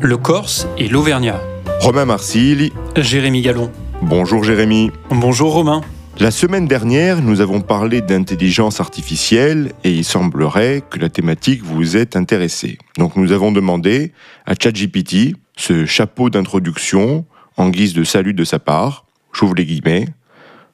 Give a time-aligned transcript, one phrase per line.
[0.00, 1.40] le Corse et l'Auvergnat.
[1.80, 2.72] Romain Marsili.
[2.96, 3.70] Jérémy Gallon.
[4.02, 4.90] Bonjour Jérémy.
[5.10, 5.80] Bonjour Romain.
[6.18, 11.96] La semaine dernière, nous avons parlé d'intelligence artificielle et il semblerait que la thématique vous
[11.96, 12.78] ait intéressé.
[12.96, 14.12] Donc nous avons demandé
[14.46, 17.24] à ChatGPT ce chapeau d'introduction
[17.56, 20.06] en guise de salut de sa part, j'ouvre les guillemets,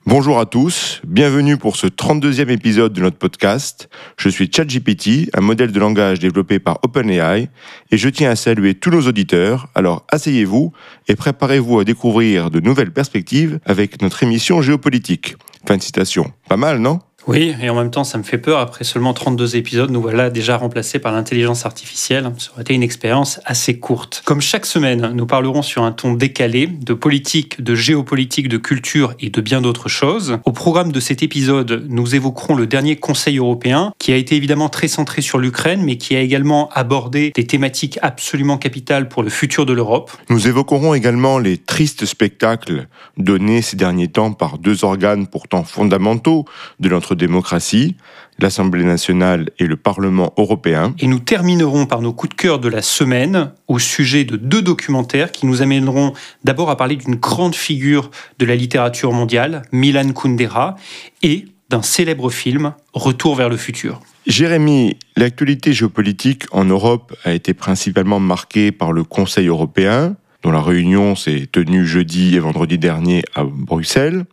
[0.04, 3.88] Bonjour à tous, bienvenue pour ce 32e épisode de notre podcast.
[4.16, 7.48] Je suis ChatGPT, un modèle de langage développé par OpenAI,
[7.92, 9.68] et je tiens à saluer tous nos auditeurs.
[9.76, 10.72] Alors asseyez-vous
[11.06, 15.36] et préparez-vous à découvrir de nouvelles perspectives avec notre émission géopolitique.
[15.68, 16.32] Fin de citation.
[16.48, 16.98] Pas mal, non?
[17.28, 18.58] Oui, et en même temps, ça me fait peur.
[18.58, 22.32] Après seulement 32 épisodes, nous voilà déjà remplacés par l'intelligence artificielle.
[22.38, 24.22] Ça aurait été une expérience assez courte.
[24.24, 29.14] Comme chaque semaine, nous parlerons sur un ton décalé de politique, de géopolitique, de culture
[29.20, 30.38] et de bien d'autres choses.
[30.44, 34.68] Au programme de cet épisode, nous évoquerons le dernier Conseil européen, qui a été évidemment
[34.68, 39.30] très centré sur l'Ukraine, mais qui a également abordé des thématiques absolument capitales pour le
[39.30, 40.10] futur de l'Europe.
[40.28, 46.46] Nous évoquerons également les tristes spectacles donnés ces derniers temps par deux organes pourtant fondamentaux
[46.80, 47.96] de notre démocratie,
[48.38, 50.94] l'Assemblée nationale et le Parlement européen.
[50.98, 54.62] Et nous terminerons par nos coups de cœur de la semaine au sujet de deux
[54.62, 56.12] documentaires qui nous amèneront
[56.44, 60.76] d'abord à parler d'une grande figure de la littérature mondiale, Milan Kundera,
[61.22, 64.00] et d'un célèbre film, Retour vers le futur.
[64.26, 70.60] Jérémy, l'actualité géopolitique en Europe a été principalement marquée par le Conseil européen, dont la
[70.60, 74.24] réunion s'est tenue jeudi et vendredi dernier à Bruxelles.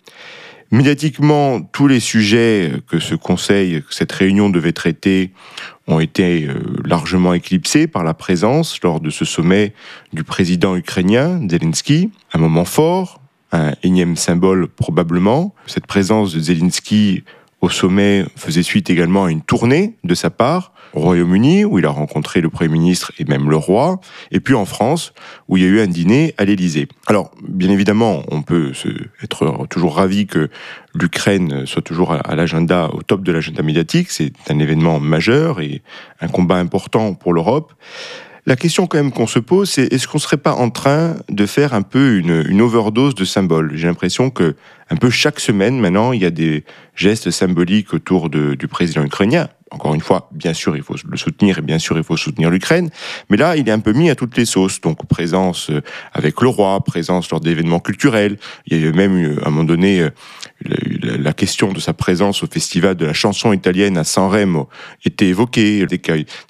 [0.72, 5.31] Médiatiquement, tous les sujets que ce conseil, que cette réunion devait traiter
[5.88, 9.73] ont été euh, largement éclipsés par la présence lors de ce sommet
[10.14, 12.12] du président ukrainien Zelensky.
[12.34, 13.20] Un moment fort,
[13.52, 15.56] un énième symbole probablement.
[15.66, 17.23] Cette présence de Zelensky
[17.62, 21.85] au sommet faisait suite également à une tournée de sa part au Royaume-Uni, où il
[21.85, 23.99] a rencontré le Premier ministre et même le roi,
[24.31, 25.13] et puis en France,
[25.47, 26.87] où il y a eu un dîner à l'Élysée.
[27.07, 28.71] Alors, bien évidemment, on peut
[29.23, 30.49] être toujours ravi que
[30.94, 34.09] l'Ukraine soit toujours à l'agenda, au top de l'agenda médiatique.
[34.11, 35.81] C'est un événement majeur et
[36.22, 37.73] un combat important pour l'Europe.
[38.45, 41.17] La question quand même qu'on se pose, c'est est-ce qu'on ne serait pas en train
[41.29, 43.73] de faire un peu une, une overdose de symboles?
[43.75, 44.55] J'ai l'impression que
[44.89, 46.63] un peu chaque semaine maintenant, il y a des
[46.95, 51.18] gestes symboliques autour de, du président ukrainien encore une fois, bien sûr, il faut le
[51.18, 52.90] soutenir et bien sûr, il faut soutenir l'Ukraine.
[53.30, 54.81] Mais là, il est un peu mis à toutes les sauces.
[54.81, 55.81] Donc, présence euh,
[56.13, 58.38] avec le roi, présence lors d'événements culturels.
[58.66, 60.09] Il y a même, à un moment donné, euh,
[61.02, 64.69] la question de sa présence au festival de la chanson italienne à San Remo
[65.06, 65.85] était évoquée.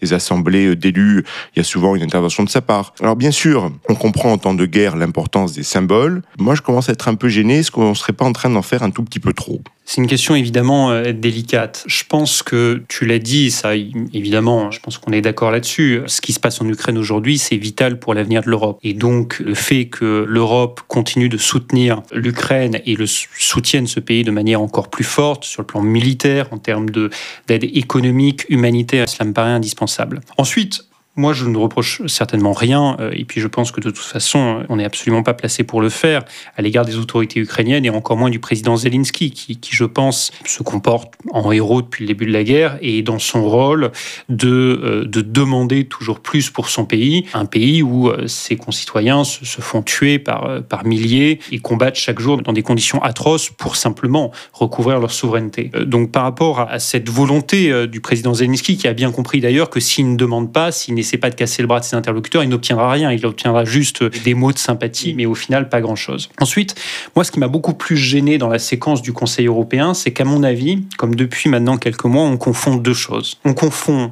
[0.02, 1.24] Des assemblées d'élus,
[1.56, 2.94] il y a souvent une intervention de sa part.
[3.02, 6.22] Alors, bien sûr, on comprend en temps de guerre l'importance des symboles.
[6.38, 7.60] Moi, je commence à être un peu gêné.
[7.60, 9.62] Est-ce qu'on ne serait pas en train d'en faire un tout petit peu trop?
[9.90, 11.84] C'est une question évidemment euh, délicate.
[11.88, 16.02] Je pense que tu l'as dit, ça évidemment, je pense qu'on est d'accord là-dessus.
[16.06, 18.78] Ce qui se passe en Ukraine aujourd'hui, c'est vital pour l'avenir de l'Europe.
[18.84, 24.24] Et donc le fait que l'Europe continue de soutenir l'Ukraine et le soutienne ce pays
[24.24, 29.26] de manière encore plus forte sur le plan militaire, en termes d'aide économique, humanitaire, cela
[29.26, 30.22] me paraît indispensable.
[30.38, 30.84] Ensuite,
[31.16, 34.64] moi, je ne reproche certainement rien, euh, et puis je pense que de toute façon,
[34.70, 36.24] on n'est absolument pas placé pour le faire
[36.56, 40.64] à l'égard des autorités ukrainiennes, et encore moins du président Zelensky, qui, je pense, se
[40.64, 43.92] comporte en héros depuis le début de la guerre, et dans son rôle
[44.30, 44.48] de,
[44.84, 49.44] euh, de demander toujours plus pour son pays, un pays où euh, ses concitoyens se,
[49.62, 54.32] font tuer par, par milliers et combattent chaque jour dans des conditions atroces pour simplement
[54.54, 55.72] recouvrir leur souveraineté.
[55.86, 59.80] Donc par rapport à, cette volonté du président Zelensky, qui a bien compris d'ailleurs que
[59.80, 62.50] s'il ne demande pas, s'il n'essaie pas de casser le bras de ses interlocuteurs, il
[62.50, 63.12] n'obtiendra rien.
[63.12, 66.30] Il obtiendra juste des mots de sympathie, mais au final, pas grand-chose.
[66.40, 66.76] Ensuite,
[67.16, 70.26] moi, ce qui m'a beaucoup plus gêné dans la séquence du Conseil européen, c'est qu'à
[70.26, 73.38] mon avis, comme depuis maintenant quelques mois, on confond deux choses.
[73.46, 74.12] On confond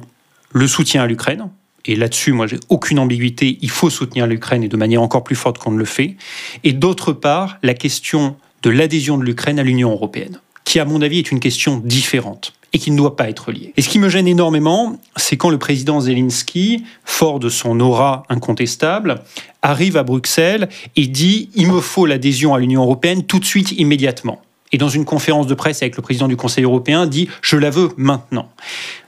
[0.52, 1.48] le soutien à l'Ukraine,
[1.84, 3.58] et là-dessus, moi, j'ai aucune ambiguïté.
[3.62, 6.16] Il faut soutenir l'Ukraine et de manière encore plus forte qu'on ne le fait.
[6.64, 11.00] Et d'autre part, la question de l'adhésion de l'Ukraine à l'Union européenne, qui, à mon
[11.00, 13.72] avis, est une question différente et qui ne doit pas être lié.
[13.76, 18.24] Et ce qui me gêne énormément, c'est quand le président Zelensky, fort de son aura
[18.28, 19.22] incontestable,
[19.62, 23.72] arrive à Bruxelles et dit il me faut l'adhésion à l'Union européenne tout de suite,
[23.72, 24.42] immédiatement.
[24.70, 27.70] Et dans une conférence de presse avec le président du Conseil européen, dit je la
[27.70, 28.50] veux maintenant.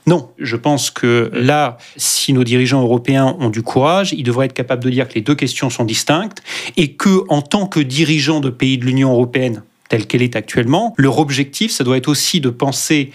[0.07, 4.53] Non, je pense que là, si nos dirigeants européens ont du courage, ils devraient être
[4.53, 6.41] capables de dire que les deux questions sont distinctes
[6.77, 10.93] et que, en tant que dirigeants de pays de l'Union européenne, telle qu'elle est actuellement,
[10.97, 13.11] leur objectif, ça doit être aussi de penser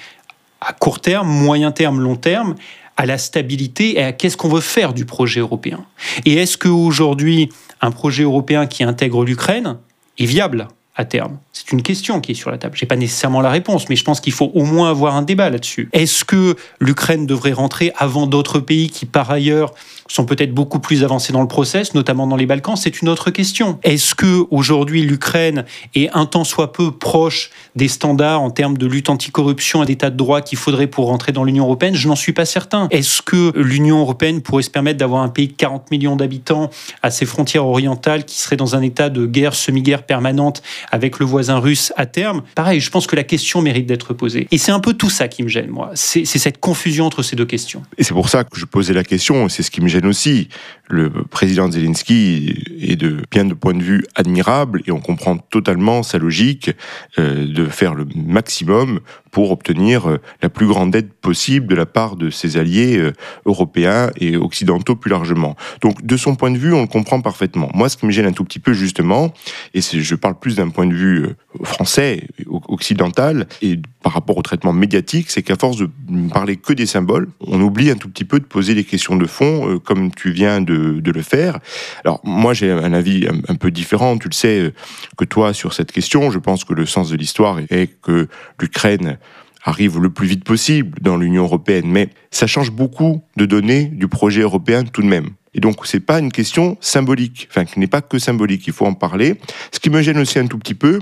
[0.61, 2.55] à court terme, moyen terme, long terme,
[2.97, 5.85] à la stabilité et à qu'est-ce qu'on veut faire du projet européen.
[6.25, 7.50] Et est-ce qu'aujourd'hui,
[7.81, 9.76] un projet européen qui intègre l'Ukraine
[10.19, 11.38] est viable à terme?
[11.58, 12.76] C'est une question qui est sur la table.
[12.76, 15.49] J'ai pas nécessairement la réponse, mais je pense qu'il faut au moins avoir un débat
[15.49, 15.88] là-dessus.
[15.94, 19.73] Est-ce que l'Ukraine devrait rentrer avant d'autres pays qui, par ailleurs,
[20.06, 22.76] sont peut-être beaucoup plus avancés dans le process, notamment dans les Balkans?
[22.76, 23.79] C'est une autre question.
[23.85, 25.64] Est-ce que aujourd'hui l'Ukraine
[25.94, 30.11] est un tant soit peu proche des standards en termes de lutte anticorruption et d'état
[30.11, 31.94] de droit qu'il faudrait pour rentrer dans l'Union européenne?
[31.94, 32.87] Je n'en suis pas certain.
[32.91, 36.69] Est-ce que l'Union européenne pourrait se permettre d'avoir un pays de 40 millions d'habitants
[37.03, 40.62] à ses frontières orientales qui serait dans un état de guerre, semi-guerre permanente
[40.93, 44.46] avec le voisin russe à terme Pareil, je pense que la question mérite d'être posée.
[44.50, 45.90] Et c'est un peu tout ça qui me gêne, moi.
[45.94, 47.82] C'est cette confusion entre ces deux questions.
[47.98, 50.48] Et c'est pour ça que je posais la question, c'est ce qui me gêne aussi.
[50.88, 56.04] Le président Zelensky est de bien de point de vue admirable et on comprend totalement
[56.04, 56.70] sa logique
[57.18, 59.00] euh, de faire le maximum
[59.32, 63.12] pour obtenir euh, la plus grande aide possible de la part de ses alliés euh,
[63.46, 65.56] européens et occidentaux plus largement.
[65.80, 67.68] Donc de son point de vue, on le comprend parfaitement.
[67.74, 69.32] Moi, ce qui me gêne un tout petit peu justement,
[69.74, 71.26] et je parle plus d'un point de vue
[71.64, 72.28] français,
[72.68, 75.88] occidental, et par rapport au traitement médiatique, c'est qu'à force de
[76.32, 79.26] parler que des symboles, on oublie un tout petit peu de poser des questions de
[79.26, 81.58] fond, comme tu viens de, le faire.
[82.05, 84.73] Alors moi, j'ai un avis un, un, peu différent, tu le sais,
[85.17, 86.31] que toi sur cette question.
[86.31, 88.28] Je pense que le sens de l'histoire est que
[88.61, 89.19] l'Ukraine
[89.67, 94.08] arrive le plus vite possible dans l'Union européenne, mais ça change beaucoup de données du
[94.08, 95.31] projet européen tout de même.
[95.55, 98.87] Et donc, c'est pas une question symbolique, enfin, qui n'est pas que symbolique, il faut
[98.87, 99.37] en parler.
[99.72, 101.00] Ce qui me gêne aussi un tout petit peu,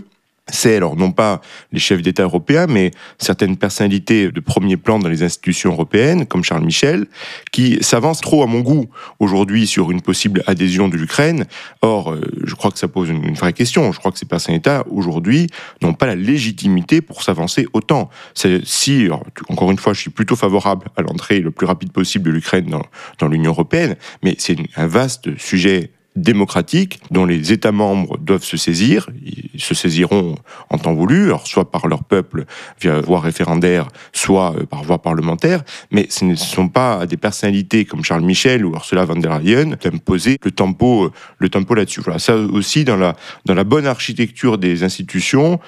[0.52, 1.40] c'est alors non pas
[1.72, 6.44] les chefs d'État européens, mais certaines personnalités de premier plan dans les institutions européennes, comme
[6.44, 7.06] Charles Michel,
[7.50, 8.86] qui s'avancent trop à mon goût
[9.20, 11.46] aujourd'hui sur une possible adhésion de l'Ukraine.
[11.80, 13.90] Or, euh, je crois que ça pose une, vraie question.
[13.90, 15.48] Je crois que ces personnalités aujourd'hui
[15.80, 18.10] n'ont pas la légitimité pour s'avancer autant.
[18.34, 19.08] Si,
[19.48, 22.70] encore une fois, je suis plutôt favorable à l'entrée le plus rapide possible de l'Ukraine
[23.18, 28.56] dans l'Union européenne, mais c'est un vaste sujet démocratique dont les États membres doivent se
[28.56, 29.08] saisir.
[29.54, 30.36] Ils se saisiront
[30.70, 32.44] en temps voulu, alors soit par leur peuple
[32.80, 37.84] via voie référendaire, soit euh, par voie parlementaire, mais ce ne sont pas des personnalités
[37.84, 42.00] comme Charles Michel ou Ursula von der Leyen d'imposer le tempo, le tempo là-dessus.
[42.00, 45.58] Voilà, ça aussi dans la, dans la bonne architecture des institutions,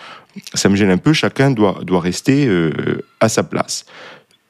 [0.54, 3.84] ça me gêne un peu, chacun doit, doit rester euh, à sa place.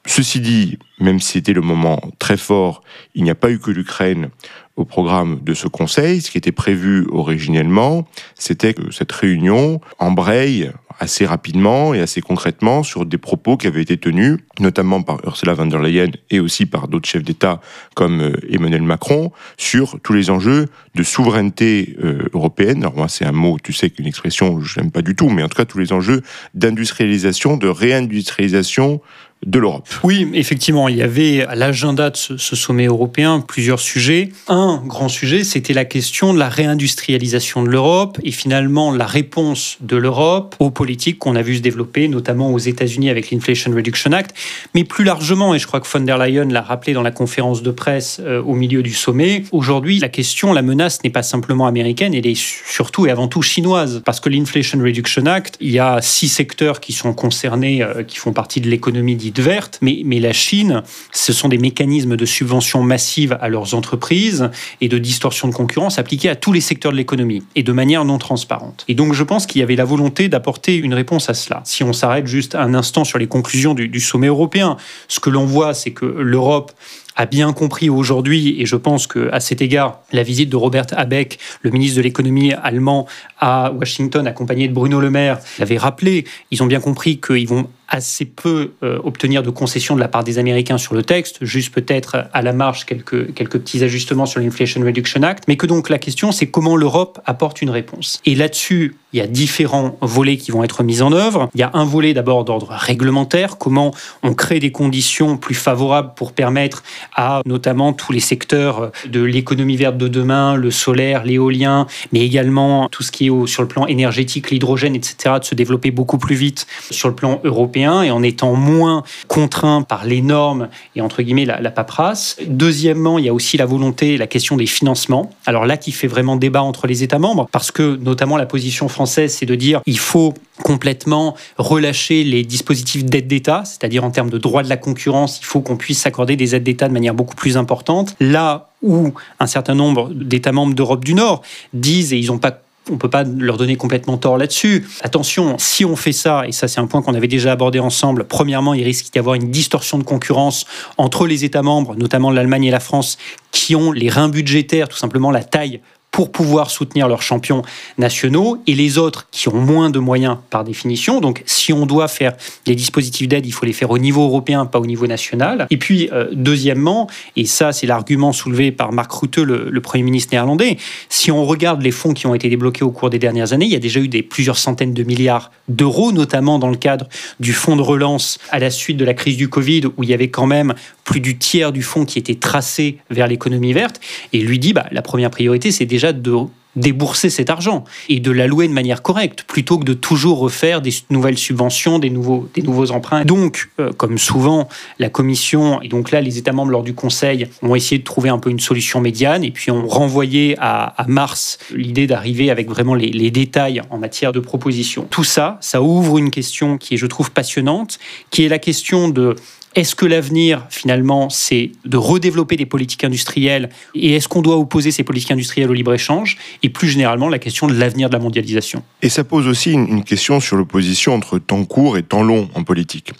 [0.06, 2.82] Ceci dit, même si c'était le moment très fort,
[3.14, 4.30] il n'y a pas eu que l'Ukraine
[4.76, 6.20] au programme de ce Conseil.
[6.20, 12.82] Ce qui était prévu originellement, c'était que cette réunion embraye assez rapidement et assez concrètement
[12.82, 16.66] sur des propos qui avaient été tenus, notamment par Ursula von der Leyen et aussi
[16.66, 17.60] par d'autres chefs d'État
[17.94, 22.78] comme euh, Emmanuel Macron, sur tous les enjeux de souveraineté euh, européenne.
[22.78, 25.42] Alors moi, c'est un mot, tu sais, qu'une expression, je n'aime pas du tout, mais
[25.42, 26.22] en tout cas tous les enjeux
[26.54, 29.00] d'industrialisation, de réindustrialisation
[29.44, 29.86] de l'Europe.
[30.02, 34.30] Oui, effectivement, il y avait à l'agenda de ce, sommet européen plusieurs sujets.
[34.48, 39.76] Un grand sujet, c'était la question de la réindustrialisation de l'Europe et finalement la réponse
[39.82, 44.12] de l'Europe aux politiques qu'on a vu se développer, notamment aux États-Unis avec l'Inflation Reduction
[44.12, 44.34] Act,
[44.74, 47.62] mais plus largement, et je crois que von der Leyen l'a rappelé dans la conférence
[47.62, 51.66] de presse euh, au milieu du sommet, aujourd'hui, la question, la menace n'est pas simplement
[51.66, 55.78] américaine, elle est surtout et avant tout chinoise, parce que l'Inflation Reduction Act, il y
[55.78, 60.20] a six secteurs qui sont concernés, euh, qui font partie de l'économie verte, mais, mais
[60.20, 60.82] la Chine,
[61.12, 64.50] ce sont des mécanismes de subvention massive à leurs entreprises
[64.80, 68.04] et de distorsion de concurrence appliqués à tous les secteurs de l'économie et de manière
[68.04, 68.84] non transparente.
[68.88, 71.62] Et donc je pense qu'il y avait la volonté d'apporter une réponse à cela.
[71.64, 74.76] Si on s'arrête juste un instant sur les conclusions du, sommet européen,
[75.08, 76.72] ce que l'on voit, c'est que l'Europe
[77.16, 81.38] a bien compris aujourd'hui, et je pense qu'à cet égard, la visite de Robert Habeck,
[81.62, 83.06] le ministre de l'économie allemand,
[83.40, 87.68] à Washington, accompagné de Bruno Le Maire, l'avait rappelé, ils ont bien compris qu'ils vont
[87.88, 91.72] assez peu euh, obtenir de concessions de la part des Américains sur le texte, juste
[91.72, 95.88] peut-être à la marge quelques, quelques petits ajustements sur l'Inflation Reduction Act, mais que donc
[95.88, 98.20] la question c'est comment l'Europe apporte une réponse.
[98.24, 101.48] Et là-dessus, il y a différents volets qui vont être mis en œuvre.
[101.54, 106.12] Il y a un volet d'abord d'ordre réglementaire, comment on crée des conditions plus favorables
[106.16, 106.82] pour permettre
[107.14, 112.88] à notamment tous les secteurs de l'économie verte de demain, le solaire, l'éolien, mais également
[112.90, 116.36] tout ce qui est sur le plan énergétique, l'hydrogène, etc., de se développer beaucoup plus
[116.36, 121.22] vite sur le plan européen et en étant moins contraint par les normes et entre
[121.22, 122.36] guillemets la, paperasse.
[122.46, 125.30] Deuxièmement, il y a aussi la volonté, la question des financements.
[125.44, 128.88] Alors là, qui fait vraiment débat entre les États membres, parce que notamment la position
[128.88, 134.30] française, c'est de dire il faut complètement relâcher les dispositifs d'aide d'État, c'est-à-dire en termes
[134.30, 137.14] de droit de la concurrence, il faut qu'on puisse s'accorder des aides d'État de manière
[137.14, 138.16] beaucoup plus importante.
[138.20, 141.42] Là où un certain nombre d'États membres d'Europe du Nord
[141.74, 142.58] disent, et ils n'ont pas
[142.90, 144.86] on peut pas leur donner complètement tort là-dessus.
[145.02, 148.24] Attention, si on fait ça, et ça c'est un point qu'on avait déjà abordé ensemble,
[148.24, 150.66] premièrement, il risque d'y avoir une distorsion de concurrence
[150.96, 153.18] entre les États membres, notamment l'Allemagne et la France,
[153.50, 155.80] qui ont les reins budgétaires, tout simplement la taille
[156.16, 157.60] pour pouvoir soutenir leurs champions
[157.98, 161.20] nationaux et les autres qui ont moins de moyens par définition.
[161.20, 162.32] Donc si on doit faire
[162.64, 165.66] des dispositifs d'aide, il faut les faire au niveau européen, pas au niveau national.
[165.68, 167.06] Et puis, euh, deuxièmement,
[167.36, 170.78] et ça c'est l'argument soulevé par Mark Rutte, le, le, Premier ministre néerlandais,
[171.10, 173.72] si on regarde les fonds qui ont été débloqués au cours des dernières années, il
[173.72, 177.06] y a déjà eu des plusieurs centaines de milliards d'euros, notamment dans le cadre
[177.40, 180.14] du fonds de relance à la suite de la crise du Covid, où il y
[180.14, 180.72] avait quand même
[181.04, 184.00] plus du tiers du fonds qui était tracé vers l'économie verte.
[184.32, 186.46] Et lui dit, bah, la première priorité, c'est déjà de
[186.76, 190.92] débourser cet argent et de l'allouer de manière correcte plutôt que de toujours refaire des
[191.10, 193.24] nouvelles subventions, des nouveaux, des nouveaux emprunts.
[193.24, 197.48] Donc, euh, comme souvent, la Commission et donc là les États membres lors du Conseil
[197.62, 201.58] ont essayé de trouver un peu une solution médiane et puis ont renvoyé à, mars
[201.72, 205.06] l'idée d'arriver avec vraiment les, les détails en matière de propositions.
[205.08, 207.98] Tout ça, ça ouvre une question qui est, je trouve, passionnante,
[208.30, 209.36] qui est la question de
[209.76, 214.90] est-ce que l'avenir, finalement, c'est de redévelopper des politiques industrielles Et est-ce qu'on doit opposer
[214.90, 218.82] ces politiques industrielles au libre-échange Et plus généralement, la question de l'avenir de la mondialisation?
[219.02, 222.64] Et ça pose aussi une question sur l'opposition entre temps court et temps long en
[222.64, 223.12] politique.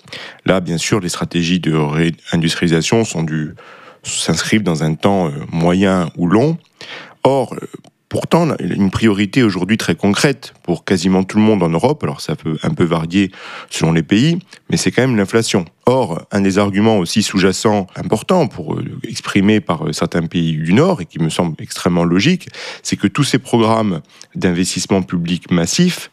[0.46, 3.04] Là, bien sûr, les stratégies de réindustrialisation
[4.02, 6.56] s'inscrivent dans un temps euh, moyen ou long.
[7.22, 7.54] Or,
[8.16, 12.35] pourtant une priorité aujourd'hui très concrète pour quasiment tout le monde en Europe, alors ça
[12.35, 13.30] peut un peu varier
[13.68, 14.38] selon les pays,
[14.70, 15.66] mais c'est quand même l'inflation.
[15.85, 20.73] Or, un des arguments aussi sous-jacents importants pour euh, exprimer par euh, certains pays du
[20.73, 22.49] Nord, et qui me semble extrêmement logique,
[22.82, 24.00] c'est que tous ces programmes
[24.35, 26.11] d'investissement public massifs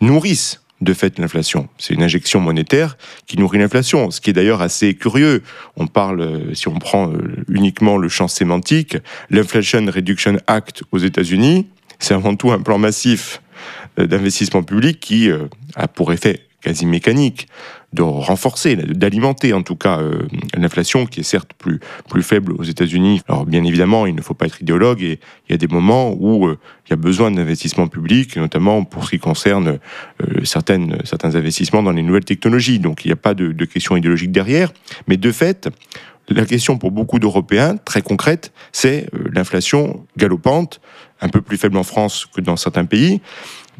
[0.00, 1.68] nourrissent de fait l'inflation.
[1.78, 5.42] C'est une injection monétaire qui nourrit l'inflation, ce qui est d'ailleurs assez curieux.
[5.76, 8.96] On parle, euh, si on prend euh, uniquement le champ sémantique,
[9.30, 11.66] l'Inflation Reduction Act aux États-Unis,
[11.98, 13.42] c'est avant tout un plan massif
[13.98, 15.30] euh, d'investissement public qui
[15.74, 17.48] a pour effet quasi mécanique
[17.94, 22.64] de renforcer, d'alimenter en tout cas euh, l'inflation qui est certes plus, plus faible aux
[22.64, 23.22] États-Unis.
[23.28, 26.14] Alors bien évidemment, il ne faut pas être idéologue et il y a des moments
[26.18, 29.78] où euh, il y a besoin d'investissements publics, notamment pour ce qui concerne
[30.22, 32.80] euh, certaines, certains investissements dans les nouvelles technologies.
[32.80, 34.72] Donc il n'y a pas de, de question idéologique derrière.
[35.06, 35.68] Mais de fait,
[36.28, 40.80] la question pour beaucoup d'Européens, très concrète, c'est l'inflation galopante,
[41.20, 43.20] un peu plus faible en France que dans certains pays,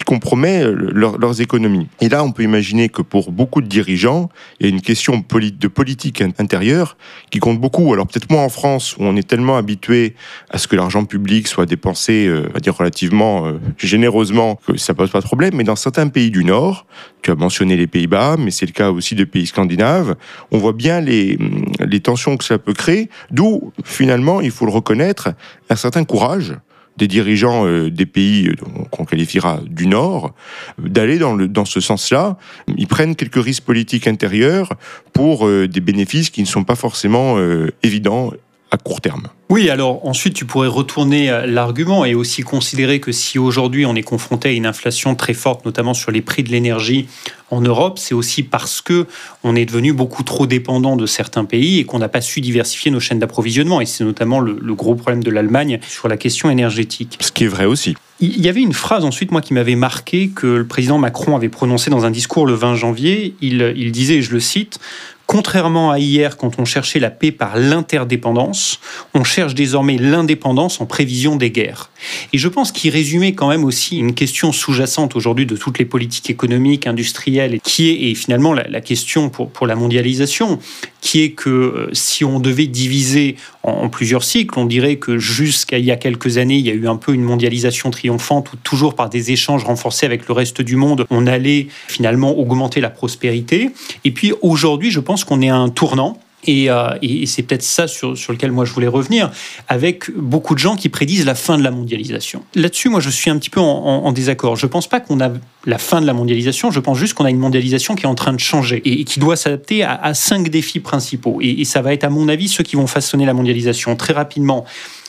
[0.04, 1.88] compromet euh, leurs économies.
[2.00, 4.28] Et là, on peut imaginer que pour beaucoup de dirigeants,
[4.60, 6.96] il y a une question de politique intérieure
[7.30, 7.92] qui compte beaucoup.
[7.92, 10.14] Alors peut-être moins en France, où on est tellement habitué
[10.50, 14.94] à ce que l'argent public soit dépensé, euh, va dire relativement euh, généreusement, que ça
[14.94, 15.54] pose pas de problème.
[15.54, 16.86] Mais dans certains pays du Nord,
[17.22, 20.16] tu as mentionné les Pays-Bas, mais c'est le cas aussi de pays scandinaves,
[20.50, 21.38] on voit bien les,
[21.80, 25.30] les tensions que ça peut créer, d'où finalement, il faut le reconnaître,
[25.70, 26.54] un certain courage
[26.96, 28.54] des dirigeants euh, des pays euh,
[28.90, 30.32] qu'on qualifiera du Nord
[30.78, 32.36] d'aller dans, dans ce sens-là.
[32.76, 34.70] Ils prennent quelques risques politiques intérieurs
[35.12, 37.36] pour euh, des bénéfices qui ne sont pas forcément
[37.82, 38.32] évidents
[38.70, 39.28] à court terme.
[39.54, 44.02] Oui, alors ensuite tu pourrais retourner l'argument et aussi considérer que si aujourd'hui on est
[44.02, 47.06] confronté à une inflation très forte, notamment sur les prix de l'énergie
[47.52, 49.06] en Europe, c'est aussi parce que
[49.44, 52.90] on est devenu beaucoup trop dépendant de certains pays et qu'on n'a pas su diversifier
[52.90, 53.80] nos chaînes d'approvisionnement.
[53.80, 57.16] Et c'est notamment le, le, gros problème de l'Allemagne sur la question énergétique.
[57.20, 57.94] Ce qui est vrai aussi.
[58.20, 61.48] Il y avait une phrase ensuite, moi, qui m'avait marqué, que le président Macron avait
[61.48, 63.34] prononcée dans un discours le 20 janvier.
[63.40, 64.80] Il, il disait, je le cite,
[65.26, 68.78] Contrairement à hier, quand on cherchait la paix par l'interdépendance,
[69.14, 71.90] on cherche désormais l'indépendance en prévision des guerres.
[72.32, 75.84] Et je pense qu'il résumait quand même aussi une question sous-jacente aujourd'hui de toutes les
[75.84, 80.58] politiques économiques, industrielles, qui est et finalement la, question pour, pour la mondialisation,
[81.00, 85.78] qui est que euh, si on devait diviser en, plusieurs cycles, on dirait que jusqu'à
[85.78, 88.56] il y a quelques années, il y a eu un peu une mondialisation triomphante où
[88.56, 92.90] toujours par des échanges renforcés avec le reste du monde, on allait finalement augmenter la
[92.90, 93.70] prospérité.
[94.04, 97.86] Et puis aujourd'hui, je pense qu'on est à un tournant euh, et, c'est peut-être ça
[97.86, 99.30] sur, lequel moi je voulais revenir,
[99.68, 102.42] avec beaucoup de gens qui prédisent la fin de la mondialisation.
[102.54, 104.56] Là-dessus, moi je suis un petit peu en, désaccord.
[104.56, 105.30] Je ne pense pas qu'on a
[105.66, 108.14] la fin de la mondialisation, je pense juste qu'on a une mondialisation qui est en
[108.14, 111.38] train de changer et, qui doit s'adapter à, cinq défis principaux.
[111.40, 114.64] Et ça va être, à mon avis, ceux qui vont façonner la mondialisation très rapidement.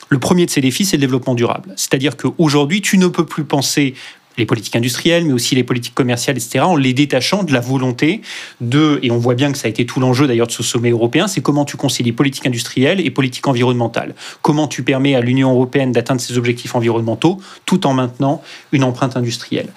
[0.10, 1.74] Le premier de ces défis, c'est le développement durable.
[1.76, 3.96] C'est-à-dire qu'aujourd'hui, tu ne peux plus penser
[4.38, 8.22] les politiques industrielles, mais aussi les politiques commerciales, etc., en les détachant de la volonté
[8.62, 10.90] de, et on voit bien que ça a été tout l'enjeu d'ailleurs de ce sommet
[10.90, 14.16] européen, c'est comment tu concilies politique industrielle et politique environnementale.
[14.42, 19.18] Comment tu permets à l'Union européenne d'atteindre ses objectifs environnementaux tout en maintenant une empreinte
[19.18, 19.68] industrielle.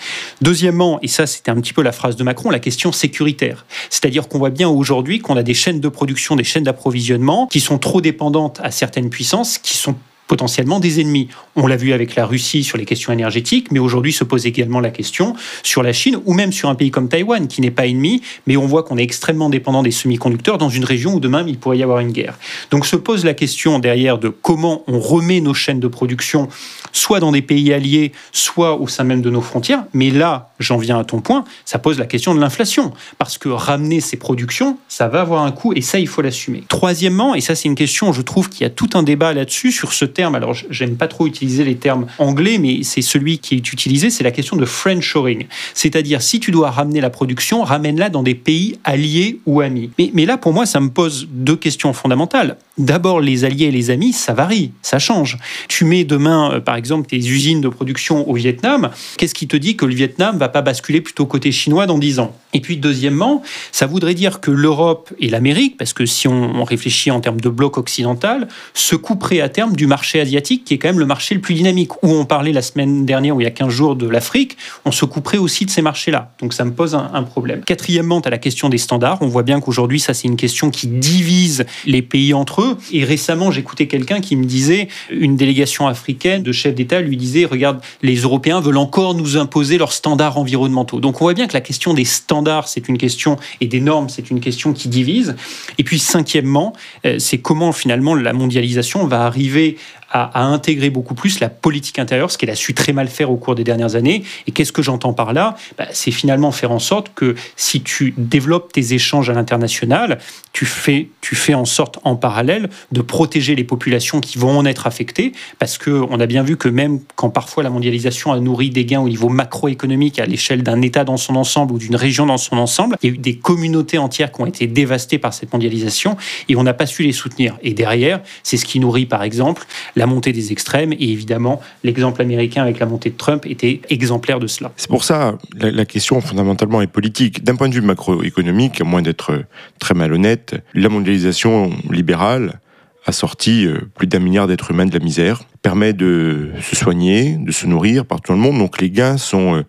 [0.40, 3.66] Deuxièmement, et ça c'était un petit peu la phrase de Macron, la question sécuritaire.
[3.90, 7.60] C'est-à-dire qu'on voit bien aujourd'hui qu'on a des chaînes de production, des chaînes d'approvisionnement qui
[7.60, 9.96] sont trop dépendantes à certaines puissances, qui sont
[10.28, 11.28] potentiellement des ennemis.
[11.56, 14.78] On l'a vu avec la Russie sur les questions énergétiques, mais aujourd'hui se pose également
[14.78, 17.86] la question sur la Chine ou même sur un pays comme Taïwan qui n'est pas
[17.86, 21.44] ennemi, mais on voit qu'on est extrêmement dépendant des semi-conducteurs dans une région où demain
[21.48, 22.38] il pourrait y avoir une guerre.
[22.70, 26.48] Donc se pose la question derrière de comment on remet nos chaînes de production
[26.92, 29.84] soit dans des pays alliés, soit au sein même de nos frontières.
[29.92, 32.92] Mais là, j'en viens à ton point, ça pose la question de l'inflation.
[33.18, 36.64] Parce que ramener ces productions, ça va avoir un coût et ça, il faut l'assumer.
[36.68, 39.72] Troisièmement, et ça c'est une question, je trouve qu'il y a tout un débat là-dessus,
[39.72, 43.72] sur ce Alors, j'aime pas trop utiliser les termes anglais, mais c'est celui qui est
[43.72, 45.46] utilisé, c'est la question de friendshoring.
[45.74, 49.90] C'est-à-dire, si tu dois ramener la production, ramène-la dans des pays alliés ou amis.
[49.96, 52.56] Mais, mais là, pour moi, ça me pose deux questions fondamentales.
[52.78, 55.38] D'abord, les alliés et les amis, ça varie, ça change.
[55.68, 59.56] Tu mets demain, euh, par exemple, tes usines de production au Vietnam, qu'est-ce qui te
[59.56, 62.36] dit que le Vietnam va pas basculer plutôt côté chinois dans 10 ans?
[62.54, 67.10] Et puis, deuxièmement, ça voudrait dire que l'Europe et l'Amérique, parce que si on réfléchit
[67.10, 70.88] en termes de bloc occidental, se couperaient à terme du marché asiatique, qui est quand
[70.88, 72.02] même le marché le plus dynamique.
[72.02, 74.92] Où on parlait la semaine dernière, ou il y a 15 jours, de l'Afrique, on
[74.92, 76.32] se couperait aussi de ces marchés-là.
[76.40, 77.62] Donc ça me pose un, problème.
[77.64, 79.18] Quatrièmement, tu as la question des standards.
[79.20, 83.04] On voit bien qu'aujourd'hui, ça, c'est une question qui divise les pays entre eux et
[83.04, 87.80] récemment, j'écoutais quelqu'un qui me disait, une délégation africaine de chefs d'État lui disait, regarde,
[88.02, 91.00] les Européens veulent encore nous imposer leurs standards environnementaux.
[91.00, 94.08] Donc on voit bien que la question des standards, c'est une question, et des normes,
[94.08, 95.36] c'est une question qui divise.
[95.78, 96.72] Et puis cinquièmement,
[97.04, 99.76] euh, c'est comment finalement la mondialisation va arriver
[100.10, 103.36] à, intégrer beaucoup plus la politique intérieure, ce qu'elle a su très mal faire au
[103.36, 104.24] cours des dernières années.
[104.46, 105.56] Et qu'est-ce que j'entends par là?
[105.76, 110.18] Bah, C'est finalement faire en sorte que si tu développes tes échanges à l'international,
[110.52, 114.64] tu fais, tu fais en sorte en parallèle de protéger les populations qui vont en
[114.64, 118.70] être affectées, parce qu'on a bien vu que même quand parfois la mondialisation a nourri
[118.70, 122.26] des gains au niveau macroéconomique à l'échelle d'un État dans son ensemble ou d'une région
[122.26, 125.34] dans son ensemble, il y a eu des communautés entières qui ont été dévastées par
[125.34, 126.16] cette mondialisation
[126.48, 127.58] et on n'a pas su les soutenir.
[127.62, 129.66] Et derrière, c'est ce qui nourrit par exemple
[129.98, 130.92] la montée des extrêmes.
[130.92, 134.72] Et évidemment, l'exemple américain avec la montée de Trump était exemplaire de cela.
[134.76, 137.44] C'est pour ça, la, la, question fondamentalement est politique.
[137.44, 139.44] D'un point de vue macroéconomique, à moins d'être
[139.78, 142.60] très malhonnête, la mondialisation libérale
[143.06, 147.36] a sorti euh, plus d'un milliard d'êtres humains de la misère, permet de se soigner,
[147.38, 148.58] de se nourrir partout dans le monde.
[148.58, 149.62] Donc les gains sont euh,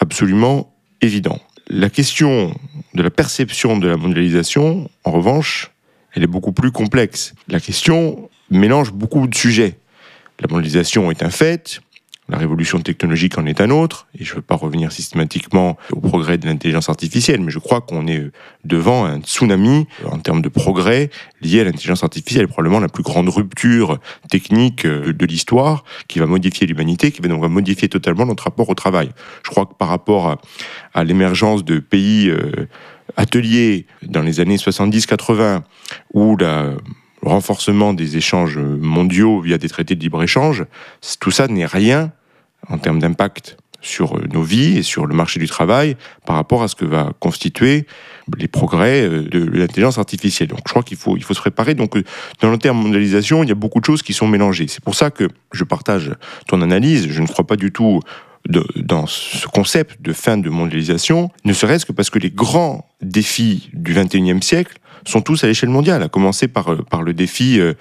[0.00, 1.40] absolument évidents.
[1.68, 2.54] La question
[2.94, 5.70] de la perception de la mondialisation, en revanche,
[6.14, 7.34] elle est beaucoup plus complexe.
[7.48, 9.78] La question mélange beaucoup de sujets.
[10.40, 11.80] La mondialisation est un fait,
[12.30, 16.00] la révolution technologique en est un autre, et je ne veux pas revenir systématiquement au
[16.00, 18.30] progrès de l'intelligence artificielle, mais je crois qu'on est
[18.64, 21.08] devant un tsunami en termes de progrès
[21.40, 26.66] lié à l'intelligence artificielle, probablement la plus grande rupture technique de l'histoire qui va modifier
[26.66, 29.10] l'humanité, qui va donc modifier totalement notre rapport au travail.
[29.42, 30.38] Je crois que par rapport
[30.92, 32.68] à, l'émergence de pays euh,
[33.16, 35.62] ateliers dans les années 70-80,
[36.12, 36.74] où la
[37.22, 40.64] renforcement des échanges mondiaux via des traités de libre-échange,
[41.20, 42.12] tout ça n'est rien
[42.68, 46.68] en termes d'impact sur nos vies et sur le marché du travail par rapport à
[46.68, 47.86] ce que va constituer
[48.36, 50.48] les progrès euh, de l'intelligence artificielle.
[50.48, 51.74] Donc je crois qu'il faut, il faut se préparer.
[51.74, 52.02] Donc euh,
[52.40, 54.66] dans le terme mondialisation, il y a beaucoup de choses qui sont mélangées.
[54.68, 56.12] C'est pour ça que je partage
[56.48, 57.08] ton analyse.
[57.08, 58.00] Je ne crois pas du tout
[58.76, 63.68] dans ce concept de fin de mondialisation, ne serait-ce que parce que les grands défis
[63.74, 67.58] du 21e siècle sont tous à l'échelle mondiale, à commencer par, euh, par le défi
[67.58, 67.74] euh,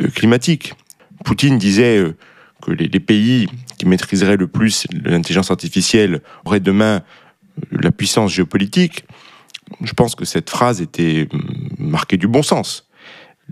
[0.00, 0.74] euh, climatique.
[1.24, 2.04] Poutine disait
[2.62, 7.02] que les, pays qui maîtriseraient le plus l'intelligence artificielle auraient demain
[7.70, 9.04] la puissance géopolitique.
[9.80, 11.28] Je pense que cette phrase était
[11.78, 12.88] marquée du bon sens.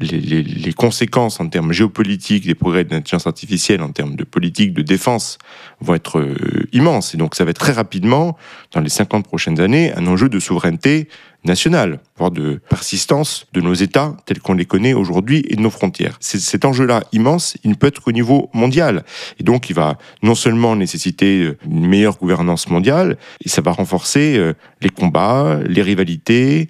[0.00, 4.82] Les, conséquences en termes géopolitiques des progrès de l'intelligence artificielle, en termes de politique de
[4.82, 5.38] défense,
[5.80, 6.26] vont être
[6.72, 7.14] immenses.
[7.14, 8.36] Et donc ça va être très rapidement,
[8.72, 11.08] dans les 50 prochaines années, un enjeu de souveraineté
[11.44, 15.70] nationale, voire de persistance de nos États tels qu'on les connaît aujourd'hui et de nos
[15.70, 16.16] frontières.
[16.20, 19.04] Cet enjeu-là immense, il ne peut être qu'au niveau mondial.
[19.38, 23.72] Et donc, il va non seulement nécessiter euh, une meilleure gouvernance mondiale, et ça va
[23.72, 26.68] renforcer euh, les combats, les rivalités,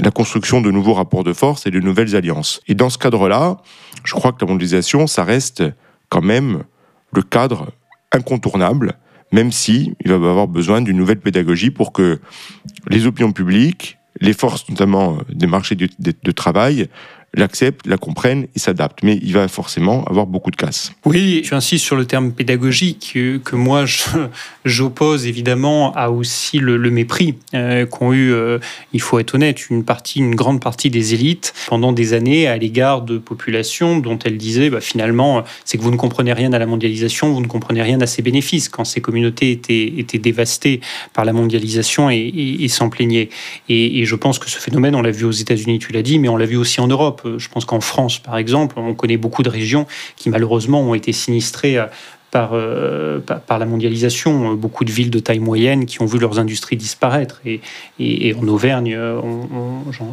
[0.00, 2.60] la construction de nouveaux rapports de force et de nouvelles alliances.
[2.68, 3.58] Et dans ce cadre-là,
[4.04, 5.62] je crois que la mondialisation, ça reste
[6.08, 6.64] quand même
[7.12, 7.72] le cadre
[8.12, 8.94] incontournable
[9.32, 12.20] même si il va avoir besoin d'une nouvelle pédagogie pour que
[12.88, 16.88] les opinions publiques, les forces notamment des marchés de, de travail,
[17.34, 19.02] l'acceptent, la comprennent et s'adaptent.
[19.02, 20.92] Mais il va forcément avoir beaucoup de casse.
[21.04, 23.84] Oui, tu insistes sur le terme pédagogique que, que moi
[24.64, 28.58] j'oppose évidemment à aussi le, mépris euh, qu'ont eu, euh,
[28.92, 32.56] il faut être honnête, une partie, une grande partie des élites pendant des années à
[32.56, 36.58] l'égard de populations dont elles disaient bah, finalement c'est que vous ne comprenez rien à
[36.58, 40.80] la mondialisation, vous ne comprenez rien à ses bénéfices quand ces communautés étaient, dévastées
[41.14, 43.28] par la mondialisation et, s'en plaignaient.
[43.68, 46.28] Et je pense que ce phénomène, on l'a vu aux États-Unis, tu l'as dit, mais
[46.28, 47.21] on l'a vu aussi en Europe.
[47.38, 51.12] Je pense qu'en France, par exemple, on connaît beaucoup de régions qui malheureusement ont été
[51.12, 51.78] sinistrées
[52.30, 52.54] par,
[53.46, 54.54] par, la mondialisation.
[54.54, 57.40] Beaucoup de villes de taille moyenne qui ont vu leurs industries disparaître.
[57.98, 58.98] Et, en Auvergne,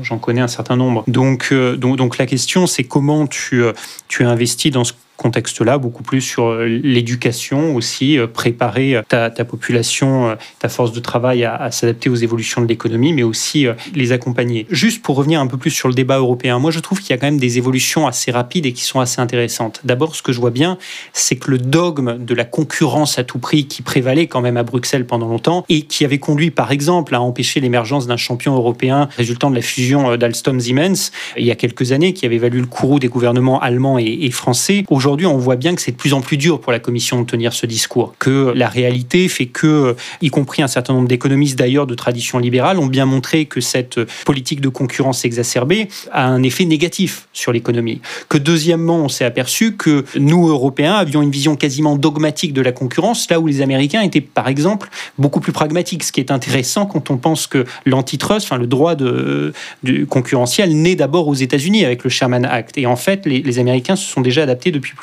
[0.01, 1.03] j'en connais un certain nombre.
[1.07, 3.63] Donc, donc, donc la question, c'est comment tu,
[4.07, 9.29] tu investis dans ce contexte-là, beaucoup plus sur euh, l'éducation aussi, euh, préparer euh, ta,
[9.43, 14.65] population, ta force de travail à, s'adapter aux évolutions de l'économie, mais aussi les accompagner.
[14.69, 17.13] Juste pour revenir un peu plus sur le débat européen, moi je trouve qu'il y
[17.13, 19.81] a quand même des évolutions assez rapides et qui sont assez intéressantes.
[19.83, 20.77] D'abord, ce que je vois bien,
[21.13, 24.63] c'est que le dogme de la concurrence à tout prix qui prévalait quand même à
[24.63, 29.09] Bruxelles pendant longtemps et qui avait conduit par exemple à empêcher l'émergence d'un champion européen
[29.17, 32.99] résultant de la fusion d'Alstom-Siemens il y a quelques années, qui avait valu le courroux
[32.99, 36.21] des gouvernements allemands et français, aujourd'hui aujourd'hui, on voit bien que c'est de plus en
[36.21, 40.29] plus dur pour la Commission de tenir ce discours, que la réalité fait que, y
[40.29, 44.61] compris un certain nombre d'économistes d'ailleurs de tradition libérale, ont bien montré que cette politique
[44.61, 48.01] de concurrence exacerbée a un effet négatif sur l'économie.
[48.29, 52.71] Que deuxièmement, on s'est aperçu que nous, Européens, avions une vision quasiment dogmatique de la
[52.71, 56.85] concurrence, là où les Américains étaient, par exemple, beaucoup plus pragmatiques, ce qui est intéressant
[56.85, 61.83] quand on pense que l'antitrust, enfin le droit de, du concurrentiel, naît d'abord aux États-Unis
[61.83, 62.77] avec le Sherman Act.
[62.77, 64.93] Et en fait, les, les Américains se sont déjà adaptés depuis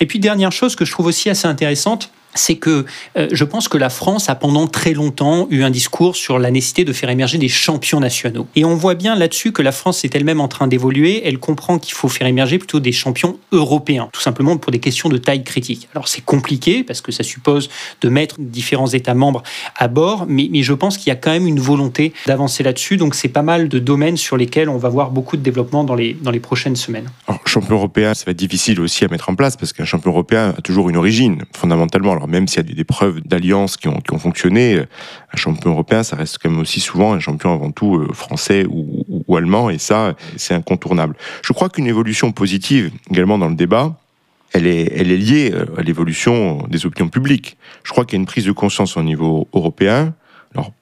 [0.00, 2.84] Et puis, dernière chose que je trouve aussi assez intéressante, c'est que
[3.16, 6.50] euh, je pense que la France a pendant très longtemps eu un discours sur la
[6.50, 8.46] nécessité de faire émerger des champions nationaux.
[8.56, 11.22] Et on voit bien là-dessus que la France est elle-même en train d'évoluer.
[11.24, 15.08] Elle comprend qu'il faut faire émerger plutôt des champions européens, tout simplement pour des questions
[15.08, 15.88] de taille critique.
[15.94, 17.68] Alors c'est compliqué parce que ça suppose
[18.00, 19.42] de mettre différents États membres
[19.76, 22.96] à bord, mais, je pense qu'il y a quand même une volonté d'avancer là-dessus.
[22.96, 25.94] Donc c'est pas mal de domaines sur lesquels on va voir beaucoup de développement dans
[25.94, 27.08] les, prochaines semaines.
[27.26, 30.10] Alors, champion européen, ça va être difficile aussi à mettre en place parce qu'un champion
[30.10, 32.14] européen a toujours une origine, fondamentalement.
[32.26, 36.38] Même s'il y a des, preuves d'alliance qui ont, fonctionné, un champion européen, ça reste
[36.42, 40.14] quand même aussi souvent un champion avant tout euh, français ou, ou allemand, et ça,
[40.36, 41.16] c'est incontournable.
[41.42, 43.96] Je crois qu'une évolution positive également dans le débat,
[44.52, 47.56] elle est, elle est liée euh, à l'évolution des opinions publiques.
[47.84, 50.14] Je crois qu'il y a une prise de conscience au niveau européen.
[50.54, 50.72] Alors,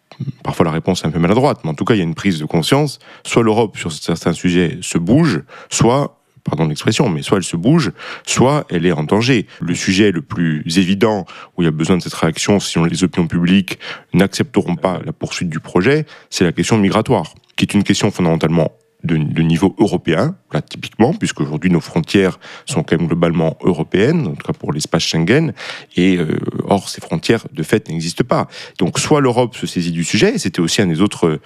[0.42, 2.14] parfois la réponse est un peu maladroite, mais en tout cas, il y a une
[2.14, 2.98] prise de conscience.
[3.24, 7.92] Soit l'Europe, sur certains sujets, se bouge, soit pardon l'expression, mais soit elle se bouge,
[8.26, 9.46] soit elle est en danger.
[9.60, 11.24] Le sujet le plus évident
[11.56, 13.78] où il y a besoin de cette réaction, si les opinions publiques
[14.12, 18.72] n'accepteront pas la poursuite du projet, c'est la question migratoire, qui est une question fondamentalement
[19.04, 24.34] de, niveau européen, là typiquement, puisque aujourd'hui nos frontières sont quand même globalement européennes, en
[24.34, 25.52] tout cas pour l'espace Schengen,
[25.96, 28.48] et euh, or ces frontières de fait n'existent pas.
[28.78, 31.40] Donc soit l'Europe se saisit du sujet, c'était aussi un des autres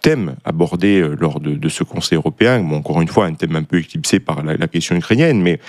[0.00, 2.60] thème abordé euh, lors de, ce Conseil européen.
[2.60, 5.60] Bon, encore une fois, un thème un peu éclipsé par la, question ukrainienne, mais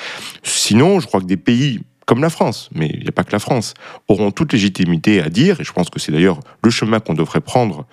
[0.43, 3.31] sinon, je crois que des pays comme la France, mais il n'y a pas que
[3.31, 3.75] la France,
[4.07, 7.39] auront toute légitimité à dire, et je pense que c'est d'ailleurs le chemin qu'on devrait
[7.39, 7.85] prendre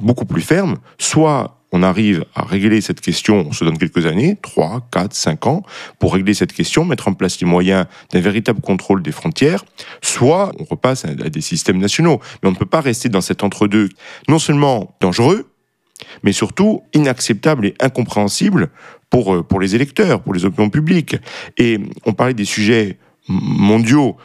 [0.00, 4.36] beaucoup plus ferme, soit on arrive à régler cette question, on se donne quelques années,
[4.40, 5.62] 3, 4, 5 ans,
[5.98, 9.64] pour régler cette question, mettre en place les moyens d'un véritable contrôle des frontières,
[10.00, 12.20] soit on repasse à des systèmes nationaux.
[12.42, 13.88] Mais on ne peut pas rester dans cet entre-deux,
[14.28, 15.50] non seulement dangereux,
[16.22, 18.70] mais surtout inacceptable et incompréhensible
[19.10, 21.16] pour, euh, pour les électeurs, pour les opinions publiques.
[21.58, 22.98] Et on parlait des sujets
[23.28, 24.16] mondiaux,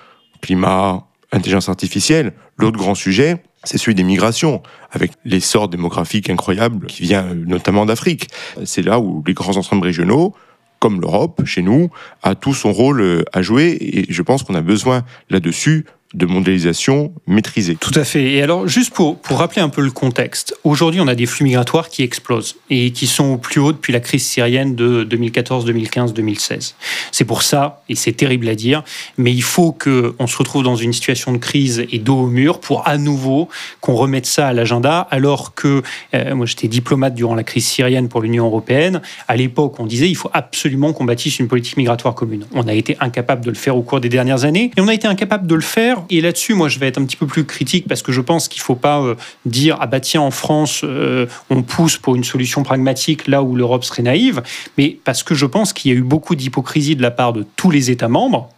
[0.41, 2.33] climat, intelligence artificielle.
[2.57, 7.85] L'autre grand sujet, c'est celui des migrations, avec l'essor démographique incroyable qui vient euh, notamment
[7.85, 8.27] d'Afrique.
[8.65, 10.33] C'est là où les grands ensembles régionaux,
[10.79, 11.89] comme l'Europe, chez nous,
[12.23, 13.77] a tout son rôle euh, à jouer.
[13.79, 17.77] Et je pense qu'on a besoin là-dessus de mondialisation maîtrisée.
[17.79, 18.33] Tout à fait.
[18.33, 21.45] Et alors, juste pour, pour rappeler un peu le contexte, aujourd'hui, on a des flux
[21.45, 25.65] migratoires qui explosent et qui sont au plus haut depuis la crise syrienne de 2014,
[25.65, 26.75] 2015, 2016.
[27.11, 28.83] C'est pour ça, et c'est terrible à dire,
[29.17, 32.59] mais il faut qu'on se retrouve dans une situation de crise et dos au mur
[32.59, 33.47] pour à nouveau
[33.79, 35.81] qu'on remette ça à l'agenda, alors que
[36.13, 39.01] euh, moi j'étais diplomate durant la crise syrienne pour l'Union européenne.
[39.27, 42.45] À l'époque, on disait il faut absolument qu'on bâtisse une politique migratoire commune.
[42.53, 44.93] On a été incapable de le faire au cours des dernières années et on a
[44.93, 47.45] été incapable de le faire et là-dessus, moi, je vais être un petit peu plus
[47.45, 50.31] critique parce que je pense qu'il ne faut pas euh, dire ah bah tiens, en
[50.31, 54.41] France, euh, on pousse pour une solution pragmatique là où l'Europe serait naïve,
[54.77, 57.45] mais parce que je pense qu'il y a eu beaucoup d'hypocrisie de la part de
[57.55, 58.49] tous les États membres,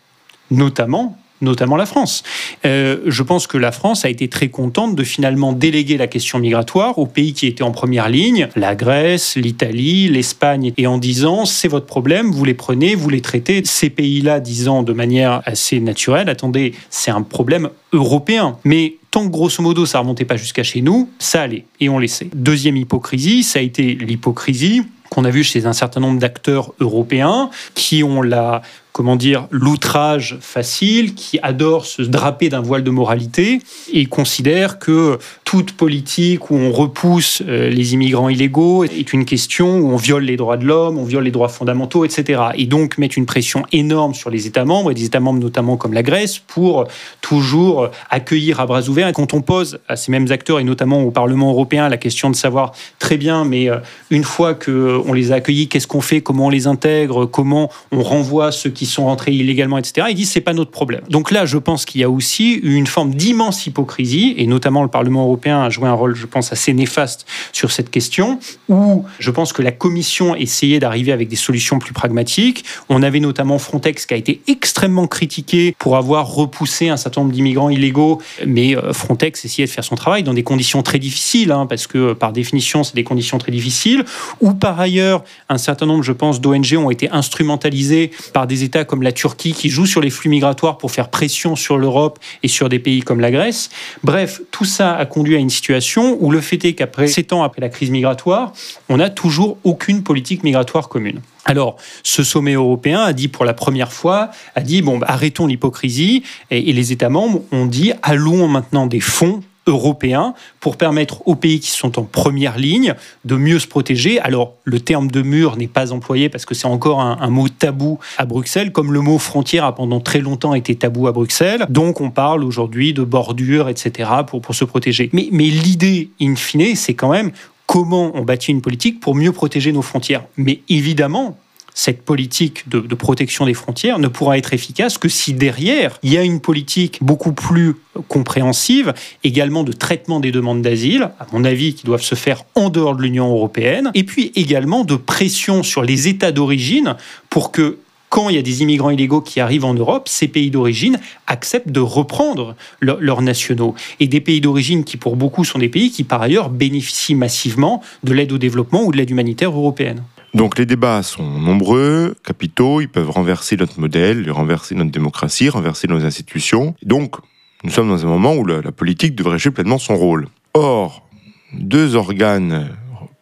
[0.52, 2.24] notamment notamment la France.
[2.66, 6.40] Euh, je pense que la France a été très contente de finalement déléguer la question
[6.40, 11.46] migratoire aux pays qui étaient en première ligne, la Grèce, l'Italie, l'Espagne, et en disant
[11.46, 13.62] c'est votre problème, vous les prenez, vous les traitez.
[13.66, 18.58] Ces pays-là disant de manière assez naturelle, attendez, c'est un problème européen.
[18.64, 22.00] Mais tant que grosso modo ça remontait pas jusqu'à chez nous, ça allait, et on
[22.00, 22.30] laissait.
[22.34, 27.52] Deuxième hypocrisie, ça a été l'hypocrisie qu'on a vu chez un certain nombre d'acteurs européens
[27.76, 33.60] qui ont la comment dire, l'outrage facile, qui adore se draper d'un voile de moralité
[33.92, 39.80] et considère que toute politique où on repousse euh, les immigrants illégaux est une question
[39.80, 42.42] où on viole les droits de l'homme, on viole les droits fondamentaux, etc.
[42.56, 45.76] Et donc mettre une pression énorme sur les États membres, et des États membres notamment
[45.76, 46.88] comme la Grèce, pour
[47.22, 49.08] toujours accueillir à bras ouverts.
[49.08, 52.30] Et quand on pose à ces mêmes acteurs, et notamment au Parlement européen, la question
[52.30, 53.78] de savoir très bien, mais euh,
[54.12, 58.04] une fois qu'on les a accueillis, qu'est-ce qu'on fait, comment on les intègre, comment on
[58.04, 60.08] renvoie ceux qui sont rentrés illégalement, etc.
[60.10, 61.02] Ils disent c'est pas notre problème.
[61.10, 64.90] Donc là, je pense qu'il y a aussi une forme d'immense hypocrisie, et notamment le
[64.90, 69.32] Parlement européen a joué un rôle, je pense, assez néfaste sur cette question, où je
[69.32, 72.66] pense que la Commission essayait d'arriver avec des solutions plus pragmatiques.
[72.90, 77.34] On avait notamment Frontex qui a été extrêmement critiqué pour avoir repoussé un certain nombre
[77.34, 81.52] d'immigrants illégaux, mais euh, Frontex essayait de faire son travail dans des conditions très difficiles,
[81.52, 84.04] hein, parce que par définition, c'est des conditions très difficiles,
[84.42, 88.73] ou par ailleurs, un certain nombre, je pense, d'ONG ont été instrumentalisés par des États
[88.84, 92.48] comme la Turquie qui jouent sur les flux migratoires pour faire pression sur l'Europe et
[92.48, 93.70] sur des pays comme la Grèce.
[94.04, 97.44] Bref, tout ça a conduit à une situation où le fait est qu'après sept ans
[97.44, 98.54] après la crise migratoire,
[98.90, 101.22] on n'a toujours aucune politique migratoire commune.
[101.46, 105.46] Alors, ce sommet européen a dit pour la première fois, a dit bon, bah, arrêtons
[105.46, 111.28] l'hypocrisie, et, et les États membres ont dit allouons maintenant des fonds européen pour permettre
[111.28, 112.96] aux pays qui sont en première ligne
[113.26, 114.20] de mieux se protéger.
[114.20, 118.00] Alors, le terme de mur n'est pas employé parce que c'est encore un, mot tabou
[118.18, 121.66] à Bruxelles, comme le mot frontière a pendant très longtemps été tabou à Bruxelles.
[121.70, 125.10] Donc, on parle aujourd'hui de bordures, etc., pour, pour se protéger.
[125.14, 127.32] Mais, mais l'idée, in fine, c'est quand même
[127.66, 130.26] comment on bâtit une politique pour mieux protéger nos frontières.
[130.38, 131.38] Mais évidemment,
[131.74, 136.18] cette politique de, protection des frontières ne pourra être efficace que si derrière, il y
[136.18, 137.76] a une politique beaucoup plus
[138.08, 142.70] compréhensive, également de traitement des demandes d'asile, à mon avis, qui doivent se faire en
[142.70, 146.96] dehors de l'Union européenne, et puis également de pression sur les États d'origine
[147.30, 147.78] pour que
[148.14, 151.72] quand il y a des immigrants illégaux qui arrivent en Europe, ces pays d'origine acceptent
[151.72, 153.74] de reprendre leurs nationaux.
[154.00, 157.82] Et des pays d'origine qui, pour beaucoup, sont des pays qui, par ailleurs, bénéficient massivement
[158.04, 160.04] de l'aide au développement ou de l'aide humanitaire européenne.
[160.34, 165.88] Donc les débats sont nombreux, capitaux, ils peuvent renverser notre modèle, renverser notre démocratie, renverser
[165.88, 166.76] nos institutions.
[166.82, 167.18] Donc
[167.64, 170.28] nous sommes dans un moment où la, politique devrait jouer pleinement son rôle.
[170.56, 171.08] Or,
[171.54, 172.70] deux organes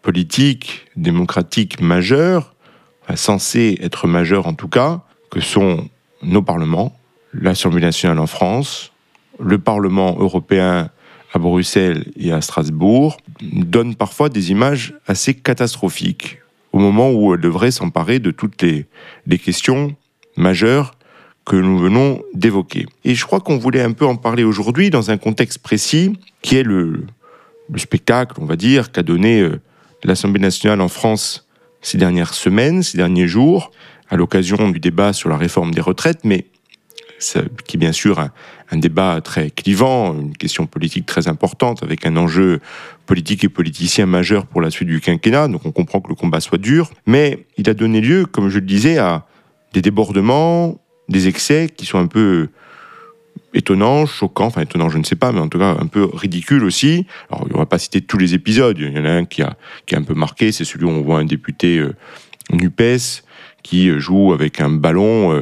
[0.02, 2.56] politiques, démocratiques majeurs,
[3.16, 5.90] censés être majeurs en tout cas, que sont
[6.24, 6.98] nos parlements,
[7.34, 8.94] l'Assemblée nationale en France,
[9.40, 10.90] le Parlement européen
[11.34, 16.41] à Bruxelles et à Strasbourg, donnent parfois des images assez catastrophiques
[16.72, 18.86] au moment où elle devrait s'emparer de toutes les,
[19.38, 19.96] questions
[20.38, 20.96] majeures
[21.46, 22.86] que nous venons d'évoquer.
[23.04, 26.58] Et je crois qu'on voulait un peu en parler aujourd'hui dans un contexte précis qui
[26.58, 27.06] est le,
[27.78, 29.60] spectacle, on va dire, qu'a donné euh,
[30.04, 31.48] l'Assemblée nationale en France
[31.82, 33.72] ces dernières semaines, ces derniers jours,
[34.10, 36.46] à l'occasion du débat sur la réforme des retraites, mais
[37.66, 38.30] qui bien sûr
[38.78, 42.60] débat très clivant, une question politique très importante, avec un enjeu
[43.06, 46.40] politique et politicien majeur pour la suite du quinquennat, donc on comprend que le combat
[46.40, 49.26] soit dur, mais il a donné lieu, comme je le disais, à
[49.74, 50.80] des débordements,
[51.10, 52.50] des excès qui sont un peu
[53.54, 56.64] étonnants, choquants, enfin étonnants, je ne sais pas, mais en tout cas un peu ridicules
[56.64, 57.06] aussi.
[57.30, 59.58] Alors on va pas citer tous les épisodes, il y en a un qui a,
[59.86, 61.94] qui a un peu marqué, c'est celui où on voit un député euh,
[62.52, 63.24] NUPES
[63.64, 65.42] qui joue avec un ballon euh,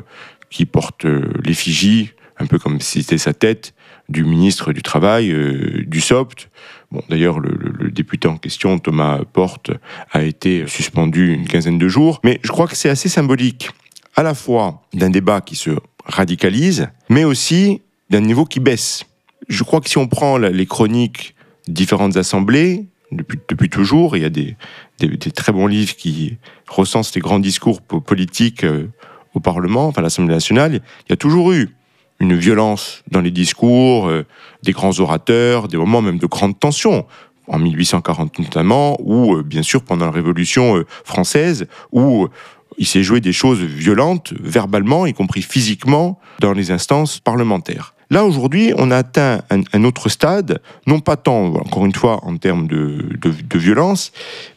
[0.49, 3.73] qui porte euh, l'effigie, un peu comme si c'était sa tête,
[4.07, 6.49] du ministre du Travail, euh, du SOPT.
[6.91, 9.71] Bon, d'ailleurs, le, député en question, Thomas Porte,
[10.11, 12.19] a été suspendu une quinzaine de jours.
[12.23, 13.69] Mais je crois que c'est assez symbolique,
[14.15, 15.71] à la fois d'un débat qui se
[16.05, 19.05] radicalise, mais aussi d'un niveau qui baisse.
[19.47, 21.35] Je crois que si on prend les chroniques
[21.67, 24.55] différentes assemblées, depuis, depuis toujours, il y a des,
[24.99, 28.87] des, très bons livres qui recensent les grands discours politiques euh,
[29.33, 31.69] au Parlement, enfin l'Assemblée nationale, il y a toujours eu
[32.19, 34.25] une violence dans les discours, euh,
[34.63, 37.05] des grands orateurs, des moments même de grande tension
[37.47, 42.27] en 1840 notamment, ou euh, bien sûr pendant la Révolution euh, française, où
[42.77, 47.93] il s'est joué des choses violentes, verbalement, y compris physiquement, dans les instances parlementaires.
[48.11, 52.37] Là, aujourd'hui, on a atteint un, autre stade, non pas tant, encore une fois, en
[52.37, 53.05] termes de,
[53.53, 54.11] violence,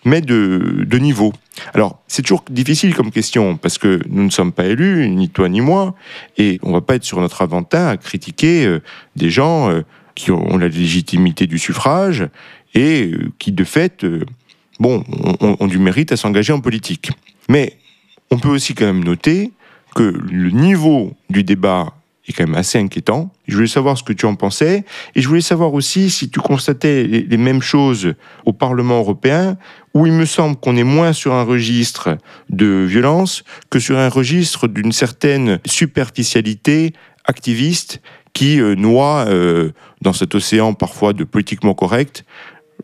[0.06, 1.34] mais de, niveau.
[1.74, 5.50] Alors, c'est toujours difficile comme question, parce que nous ne sommes pas élus, ni toi
[5.50, 5.94] ni moi,
[6.38, 8.80] et on ne va pas être sur notre avantage à critiquer euh,
[9.16, 9.82] des gens euh,
[10.14, 12.26] qui ont la légitimité du suffrage
[12.74, 14.06] et euh, qui, de fait,
[14.80, 15.04] bon,
[15.40, 17.10] ont du mérite à s'engager en politique.
[17.50, 17.76] Mais
[18.30, 19.50] on peut aussi quand même noter
[19.94, 21.92] que le niveau du débat
[22.28, 23.32] est quand même assez inquiétant.
[23.48, 26.40] Je voulais savoir ce que tu en pensais et je voulais savoir aussi si tu
[26.40, 29.56] constatais les, mêmes choses au Parlement européen
[29.94, 32.16] où il me semble qu'on est moins sur un registre
[32.48, 36.92] de violence que sur un registre d'une certaine superficialité
[37.24, 38.00] activiste
[38.32, 42.24] qui euh, noie euh, dans cet océan parfois de politiquement correct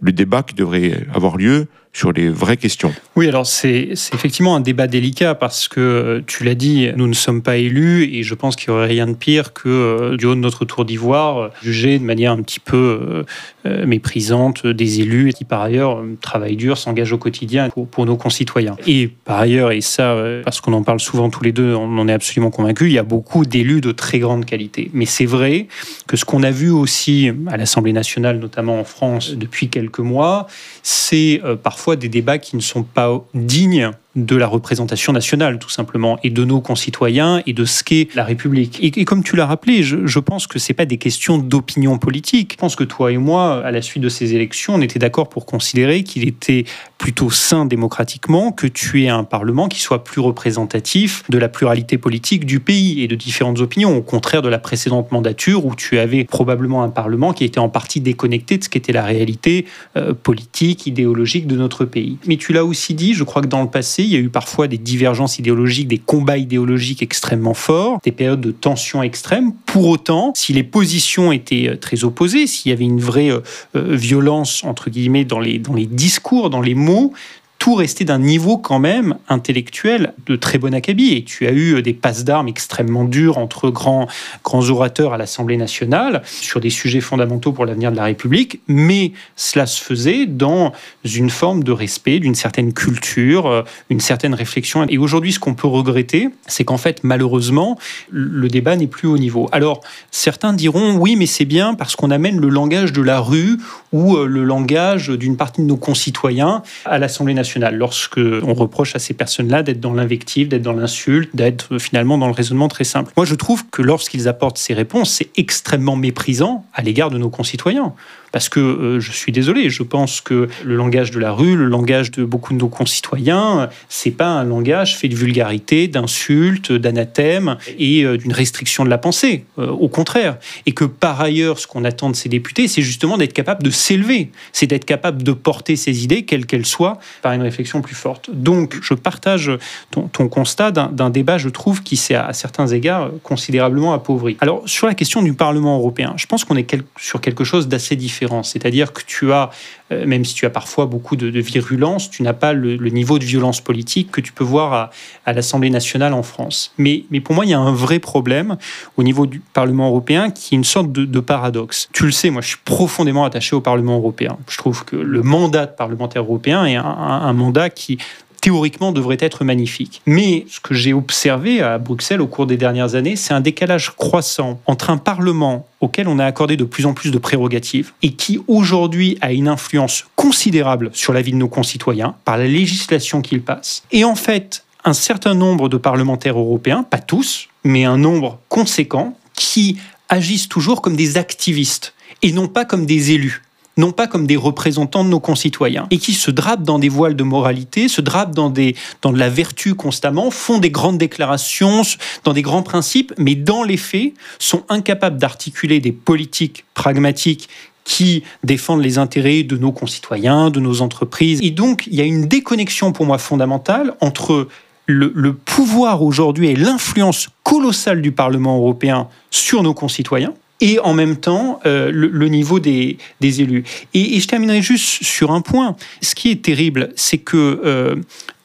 [0.01, 2.93] le débat qui devrait avoir lieu sur les vraies questions.
[3.17, 7.15] Oui, alors c'est effectivement un débat délicat parce que, euh, tu l'as dit, nous ne
[7.15, 10.27] sommes pas élus et je pense qu'il n'y aurait rien de pire que euh, du
[10.27, 13.25] haut de notre tour d'ivoire, euh, juger de manière un petit peu
[13.65, 18.77] méprisante des élus qui par ailleurs travaillent dur, s'engagent au quotidien pour, nos concitoyens.
[18.87, 22.09] Et par ailleurs, et ça parce qu'on en parle souvent tous les deux, on en
[22.09, 24.91] est absolument convaincus, il y a beaucoup d'élus de très grande qualité.
[24.95, 25.69] Mais c'est vrai
[26.07, 30.47] que ce qu'on a vu aussi à l'Assemblée nationale, notamment en France, depuis quelques mois,
[30.83, 33.91] c'est parfois des débats qui ne sont pas dignes
[34.25, 38.25] de la représentation nationale, tout simplement, et de nos concitoyens et de ce qu'est la
[38.25, 38.79] République.
[38.83, 42.53] Et, comme tu l'as rappelé, je, pense que ce pas des questions d'opinion politique.
[42.53, 45.29] Je pense que toi et moi, à la suite de ces élections, on était d'accord
[45.29, 46.65] pour considérer qu'il était
[46.99, 51.99] plutôt sain démocratiquement que tu aies un Parlement qui soit plus représentatif de la pluralité
[51.99, 55.99] politique du pays et de différentes opinions, au contraire de la précédente mandature où tu
[55.99, 60.13] avais probablement un Parlement qui était en partie déconnecté de ce qu'était la réalité euh,
[60.15, 62.19] politique, idéologique de notre pays.
[62.27, 64.29] Mais tu l'as aussi dit, je crois que dans le passé, il y a eu
[64.29, 69.53] parfois des divergences idéologiques, des combats idéologiques extrêmement forts, des périodes de tension extrême.
[69.67, 73.41] Pour autant, si les positions étaient euh, très opposées, s'il y avait une vraie euh,
[73.77, 77.13] euh, violence, entre guillemets, dans les discours, dans les mots,
[77.59, 81.15] tout restait d'un niveau quand même intellectuel de très bon acabit.
[81.15, 84.07] Et tu as eu euh, des passes d'armes extrêmement dures entre grands,
[84.45, 89.13] grands orateurs à l'Assemblée nationale sur des sujets fondamentaux pour l'avenir de la République, mais
[89.35, 90.73] cela se faisait dans
[91.05, 94.87] une forme de respect, d'une certaine culture, euh, une certaine réflexion.
[94.89, 97.77] Et aujourd'hui, ce qu'on peut regretter, c'est qu'en fait, malheureusement,
[98.11, 99.49] le débat n'est plus au niveau.
[99.51, 99.81] Alors,
[100.13, 103.59] certains diront, oui, mais c'est bien parce qu'on amène le langage de la rue
[103.93, 108.95] ou euh, le langage d'une partie de nos concitoyens à l'Assemblée nationale lorsque on reproche
[108.97, 112.85] à ces personnes-là d'être dans l'invective, d'être dans l'insulte, d'être finalement dans le raisonnement très
[112.85, 113.13] simple.
[113.17, 117.31] Moi, je trouve que lorsqu'ils apportent ces réponses, c'est extrêmement méprisant à l'égard de nos
[117.31, 117.95] concitoyens.
[118.33, 121.67] Parce que euh, je suis désolé, je pense que le langage de la rue, le
[121.67, 127.57] langage de beaucoup de nos concitoyens, c'est pas un langage fait de vulgarité, d'insultes, d'anathèmes
[127.79, 129.45] et euh, d'une restriction de la pensée.
[129.59, 130.39] Euh, au contraire.
[130.67, 133.71] Et que par ailleurs, ce qu'on attend de ces députés, c'est justement d'être capable de
[133.71, 137.95] s'élever, c'est d'être capable de porter ces idées, quelles qu'elles soient, par une réflexion plus
[137.95, 138.31] forte.
[138.33, 139.51] Donc, je partage
[139.91, 144.37] ton, constat d'un débat, je trouve, qui s'est à certains égards considérablement appauvri.
[144.41, 147.97] Alors, sur la question du Parlement européen, je pense qu'on est sur quelque chose d'assez
[147.97, 149.51] différent c'est-à-dire que tu as,
[149.93, 153.25] euh, même si tu as parfois beaucoup de, virulence, tu n'as pas le, niveau de
[153.25, 154.91] violence politique que tu peux voir
[155.27, 156.73] à, l'Assemblée nationale en France.
[156.79, 158.57] Mais, mais pour moi, il y a un vrai problème
[158.97, 161.89] au niveau du Parlement européen qui est une sorte de, paradoxe.
[161.93, 164.39] Tu le sais, moi, je suis profondément attaché au Parlement européen.
[164.49, 167.99] Je trouve que le mandat de parlementaire européen est un mandat qui
[168.41, 170.03] théoriquement devrait être magnifique.
[170.07, 173.95] Mais ce que j'ai observé à Bruxelles au cours des dernières années, c'est un décalage
[173.97, 178.13] croissant entre un Parlement auquel on a accordé de plus en plus de prérogatives et
[178.13, 183.23] qui aujourd'hui a une influence considérable sur la vie de nos concitoyens par la législation
[183.23, 183.83] qu'il passe.
[183.93, 189.17] Et en fait, un certain nombre de parlementaires européens, pas tous, mais un nombre conséquent,
[189.35, 193.43] qui agissent toujours comme des activistes et non pas comme des élus
[193.79, 197.17] non pas comme des représentants de nos concitoyens, et qui se drapent dans des voiles
[197.17, 201.83] de moralité, se drapent dans, de la vertu constamment, font des grandes déclarations,
[202.25, 207.49] dans des grands principes, mais dans les faits, sont incapables d'articuler des politiques pragmatiques
[207.85, 211.39] qui défendent les intérêts de nos concitoyens, de nos entreprises.
[211.43, 214.49] Et donc, il y a une déconnexion pour moi fondamentale entre
[214.87, 221.17] le pouvoir aujourd'hui et l'influence colossale du Parlement européen sur nos concitoyens, et en même
[221.17, 223.65] temps euh, le, niveau des, des élus.
[223.95, 225.77] Et, et, je terminerai juste sur un point.
[226.03, 227.97] Ce qui est terrible, c'est que euh,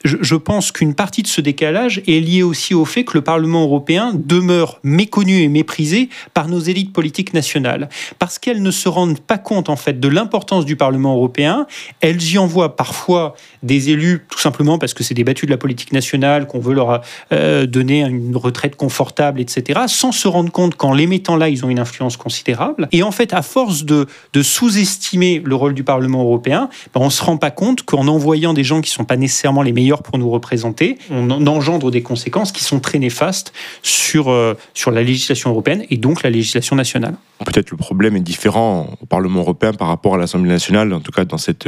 [0.03, 3.63] je, pense qu'une partie de ce décalage est liée aussi au fait que le Parlement
[3.63, 7.89] européen demeure méconnu et méprisé par nos élites politiques nationales,
[8.19, 11.67] parce qu'elles ne se rendent pas compte en fait de l'importance du Parlement européen.
[12.01, 15.93] Elles y envoient parfois des élus, tout simplement parce que c'est débattu de la politique
[15.93, 20.93] nationale, qu'on veut leur euh, donner une retraite confortable, etc., sans se rendre compte qu'en
[20.93, 22.87] les mettant là, ils ont une influence considérable.
[22.91, 24.07] Et en fait, à force de,
[24.41, 28.53] sous-estimer le rôle du Parlement européen, ben, on ne se rend pas compte qu'en envoyant
[28.53, 32.01] des gens qui ne sont pas nécessairement les meilleurs pour nous représenter, on engendre des
[32.01, 33.53] conséquences qui sont très néfastes
[33.83, 37.15] sur, euh, sur la législation européenne et donc la législation nationale.
[37.45, 41.11] Peut-être le problème est différent au Parlement européen par rapport à l'Assemblée nationale, en tout
[41.11, 41.67] cas dans cette,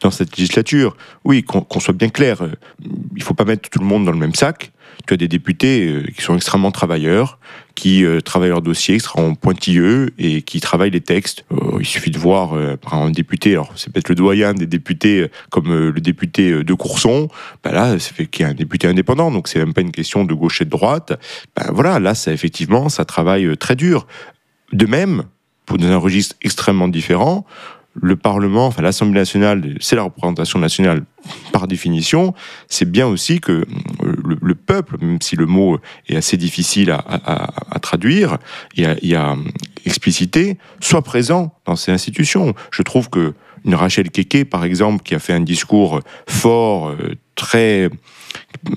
[0.00, 0.96] dans cette législature.
[1.24, 2.38] Oui, qu'on soit bien clair,
[2.82, 4.72] il ne faut pas mettre tout le monde dans le même sac.
[5.06, 7.38] Tu as des députés euh, qui sont extrêmement travailleurs,
[7.74, 11.44] qui euh, travaillent leur dossier extrêmement pointilleux et qui travaillent les textes.
[11.52, 12.54] Euh, il suffit de voir
[12.90, 17.28] un député, alors c'est peut-être le doyen des députés comme le député de Courson,
[17.62, 20.64] ben là, c'est un député indépendant, donc c'est même pas une question de gauche et
[20.64, 21.18] de droite.
[21.54, 24.06] Ben voilà, là, ça effectivement, ça travaille très dur.
[24.72, 25.24] De même,
[25.66, 27.44] pour dans un registre extrêmement différent,
[28.00, 31.04] le Parlement, enfin l'Assemblée nationale, c'est la représentation nationale
[31.52, 32.34] par définition,
[32.68, 33.66] c'est bien aussi que euh,
[34.40, 35.78] le, peuple, même si le mot
[36.08, 38.38] est assez difficile à, traduire
[38.76, 39.36] et à,
[39.84, 42.54] expliciter, soit présent dans ces institutions.
[42.70, 43.34] Je trouve que
[43.64, 47.90] une Rachel Keke, par exemple, qui a fait un discours fort, euh, très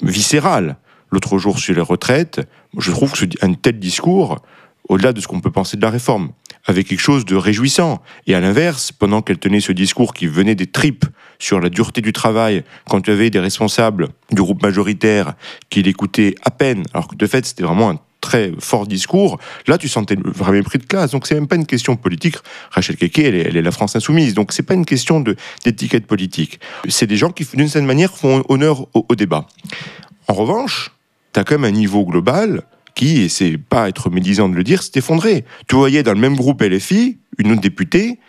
[0.01, 0.77] viscéral,
[1.11, 2.41] l'autre jour sur les retraites,
[2.77, 4.37] je trouve que un tel discours,
[4.87, 6.31] au-delà de ce qu'on peut penser de la réforme,
[6.69, 8.01] avait quelque chose de réjouissant.
[8.27, 11.05] Et à l'inverse, pendant qu'elle tenait ce discours qui venait des tripes
[11.39, 15.33] sur la dureté du travail, quand tu avais des responsables du groupe majoritaire
[15.69, 19.77] qui l'écoutaient à peine, alors que de fait c'était vraiment un très fort discours, là
[19.77, 21.11] tu sentais le vrai mépris de classe.
[21.11, 22.35] Donc c'est même pas une question politique.
[22.69, 24.35] Rachel Keke, elle est, la France insoumise.
[24.35, 25.23] Donc c'est pas une question
[25.65, 26.59] d'étiquette politique.
[26.87, 29.47] C'est des gens qui, d'une certaine manière, font honneur au, au débat.
[30.27, 30.91] En revanche,
[31.33, 32.63] tu as quand même un niveau global
[32.99, 35.45] qui, et c'est pas être médisant de le dire, s'est effondré.
[35.69, 38.19] Tu voyais dans le même groupe LFI une autre députée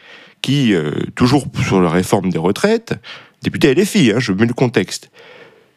[0.43, 2.95] qui, euh, toujours sur la réforme des retraites,
[3.43, 5.11] députée LFI, hein, je mets le contexte,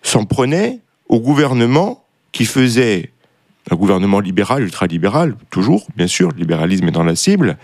[0.04, 3.10] s'en prenait au gouvernement qui faisait
[3.72, 7.58] un gouvernement libéral, ultralibéral, toujours, bien sûr, le libéralisme est dans la cible,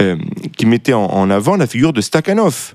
[0.00, 0.16] euh,
[0.56, 2.74] qui mettait en, avant la figure de Stakhanov,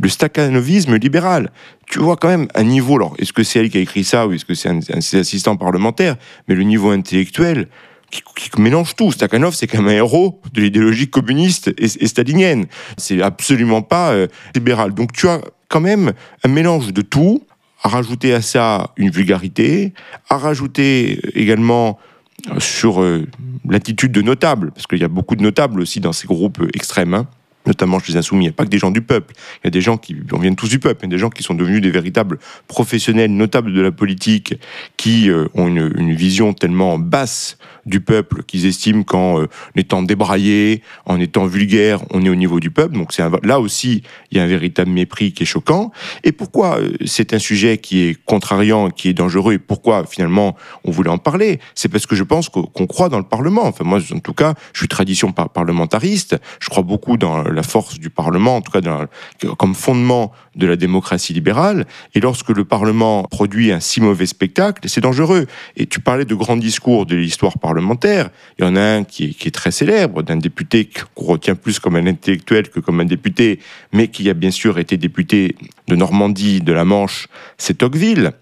[0.00, 1.50] le stakhanovisme libéral.
[1.86, 4.26] Tu vois quand même un niveau, alors est-ce que c'est elle qui a écrit ça
[4.26, 6.16] ou est-ce que c'est un, assistant parlementaire,
[6.48, 7.68] mais le niveau intellectuel
[8.10, 8.22] qui,
[8.60, 9.10] mélange tout.
[9.10, 12.66] Stakhanov, c'est quand même un héros de l'idéologie communiste et, stalinienne.
[12.96, 14.94] C'est absolument pas euh, libéral.
[14.94, 16.12] Donc tu as quand même
[16.44, 17.42] un mélange de tout,
[17.82, 19.92] à rajouter à ça une vulgarité,
[20.30, 21.98] à rajouter également
[22.50, 23.26] euh, sur euh,
[23.68, 27.14] l'attitude de notables, parce qu'il y a beaucoup de notables aussi dans ces groupes extrêmes.
[27.14, 27.26] Hein
[27.66, 28.44] notamment chez les insoumis.
[28.44, 29.34] Il n'y a pas que des gens du peuple.
[29.62, 31.18] Il y a des gens qui, on vient tous du peuple, il y a des
[31.18, 32.38] gens qui sont devenus des véritables
[32.68, 34.54] professionnels notables de la politique,
[34.96, 40.02] qui euh, ont une, une, vision tellement basse du peuple qu'ils estiment qu'en euh, étant
[40.02, 42.94] débraillé, en étant vulgaire, on est au niveau du peuple.
[42.94, 45.92] Donc c'est là aussi, il y a un véritable mépris qui est choquant.
[46.22, 50.56] Et pourquoi euh, c'est un sujet qui est contrariant, qui est dangereux, et pourquoi finalement
[50.84, 51.60] on voulait en parler?
[51.74, 53.66] C'est parce que je pense qu'on croit dans le Parlement.
[53.66, 56.36] Enfin moi, en tout cas, je suis tradition parlementariste.
[56.60, 59.06] Je crois beaucoup dans la force du Parlement, en tout cas dans,
[59.56, 61.86] comme fondement de la démocratie libérale.
[62.14, 65.46] Et lorsque le Parlement produit un si mauvais spectacle, c'est dangereux.
[65.76, 67.73] Et tu parlais de grands discours de l'histoire parlementaire.
[67.80, 71.96] Il y en a un qui est, très célèbre, d'un député qu'on retient plus comme
[71.96, 73.60] un intellectuel que comme un député,
[73.92, 75.56] mais qui a bien sûr été député
[75.88, 78.32] de Normandie, de la Manche, c'est Tocqueville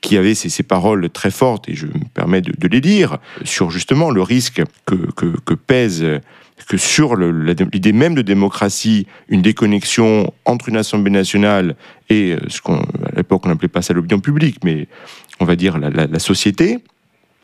[0.00, 4.10] qui avait ces, paroles très fortes, et je me permets de, les lire, sur justement
[4.10, 6.04] le risque que, pèse
[6.68, 11.76] que sur l'idée même de démocratie, une déconnexion entre une Assemblée nationale
[12.08, 12.80] et euh, ce qu'à
[13.16, 14.86] l'époque on n'appelait pas ça l'opinion publique, mais
[15.40, 16.78] on va dire la, société,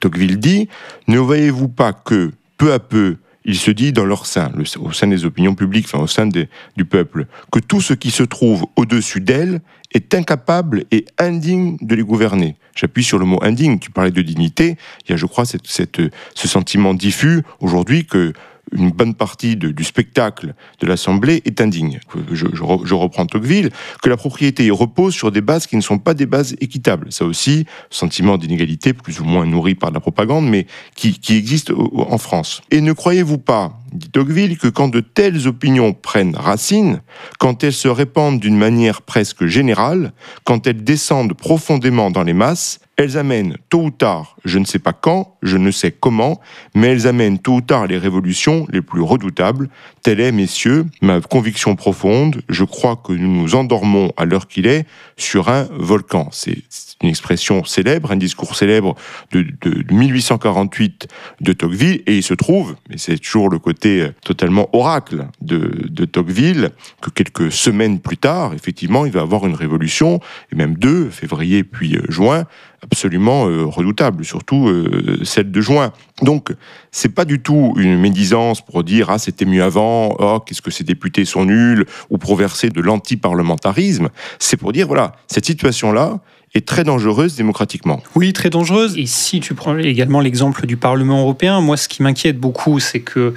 [0.01, 0.69] Tocqueville dit,
[1.09, 5.07] ne voyez-vous pas que peu à peu, il se dit dans leur sein, au sein
[5.07, 9.21] des opinions publiques, enfin au sein du peuple, que tout ce qui se trouve au-dessus
[9.21, 9.61] d'elle
[9.93, 12.57] est incapable et indigne de les gouverner.
[12.75, 13.79] J'appuie sur le mot indigne.
[13.79, 14.77] Tu parlais de dignité.
[15.07, 18.33] Il y a, je crois, ce sentiment diffus aujourd'hui que
[18.73, 22.01] une bonne partie du spectacle de l'Assemblée est indigne.
[22.33, 23.71] Je, reprends Tocqueville,
[24.03, 27.13] que la propriété repose sur des bases qui ne sont pas des bases équitables.
[27.13, 32.19] Ça aussi, sentiment d'inégalité plus ou moins nourri par la propagande, mais qui existe en
[32.19, 32.63] France.
[32.71, 37.01] Et ne croyez-vous pas, dit Tocqueville, que quand de telles opinions prennent racine,
[37.39, 40.13] quand elles se répandent d'une manière presque générale,
[40.45, 44.79] quand elles descendent profondément dans les masses, elles amènent tôt ou tard, je ne sais
[44.79, 46.41] pas quand, je ne sais comment,
[46.75, 49.69] mais elles amènent tôt ou tard les révolutions les plus redoutables.
[50.05, 52.43] Telle est, messieurs, ma conviction profonde.
[52.51, 54.85] Je crois que nous nous endormons à l'heure qu'il est
[55.17, 56.29] sur un volcan.
[56.31, 56.59] C'est
[57.03, 58.97] une expression célèbre, un discours célèbre
[59.33, 59.47] de,
[59.91, 61.09] 1848
[61.41, 65.89] de Tocqueville, et il se trouve, mais c'est toujours le côté euh, totalement oracle de,
[65.89, 66.69] de Tocqueville,
[67.01, 70.21] que quelques semaines plus tard, effectivement, il va avoir une révolution,
[70.53, 72.45] et même deux, février puis euh, juin,
[72.85, 75.93] absolument euh, redoutable, surtout euh, celle de juin.
[76.23, 76.51] Donc,
[76.93, 80.71] c'est pas du tout une médisance pour dire ah c'était mieux avant, oh qu'est-ce que
[80.71, 84.09] ces députés sont nuls, ou pour verser de l'anti-parlementarisme.
[84.39, 86.21] C'est pour dire voilà cette situation là
[86.55, 88.01] est très dangereuse démocratiquement.
[88.15, 88.97] Oui, très dangereuse.
[88.97, 93.01] Et si tu prends également l'exemple du Parlement européen, moi ce qui m'inquiète beaucoup, c'est
[93.01, 93.35] que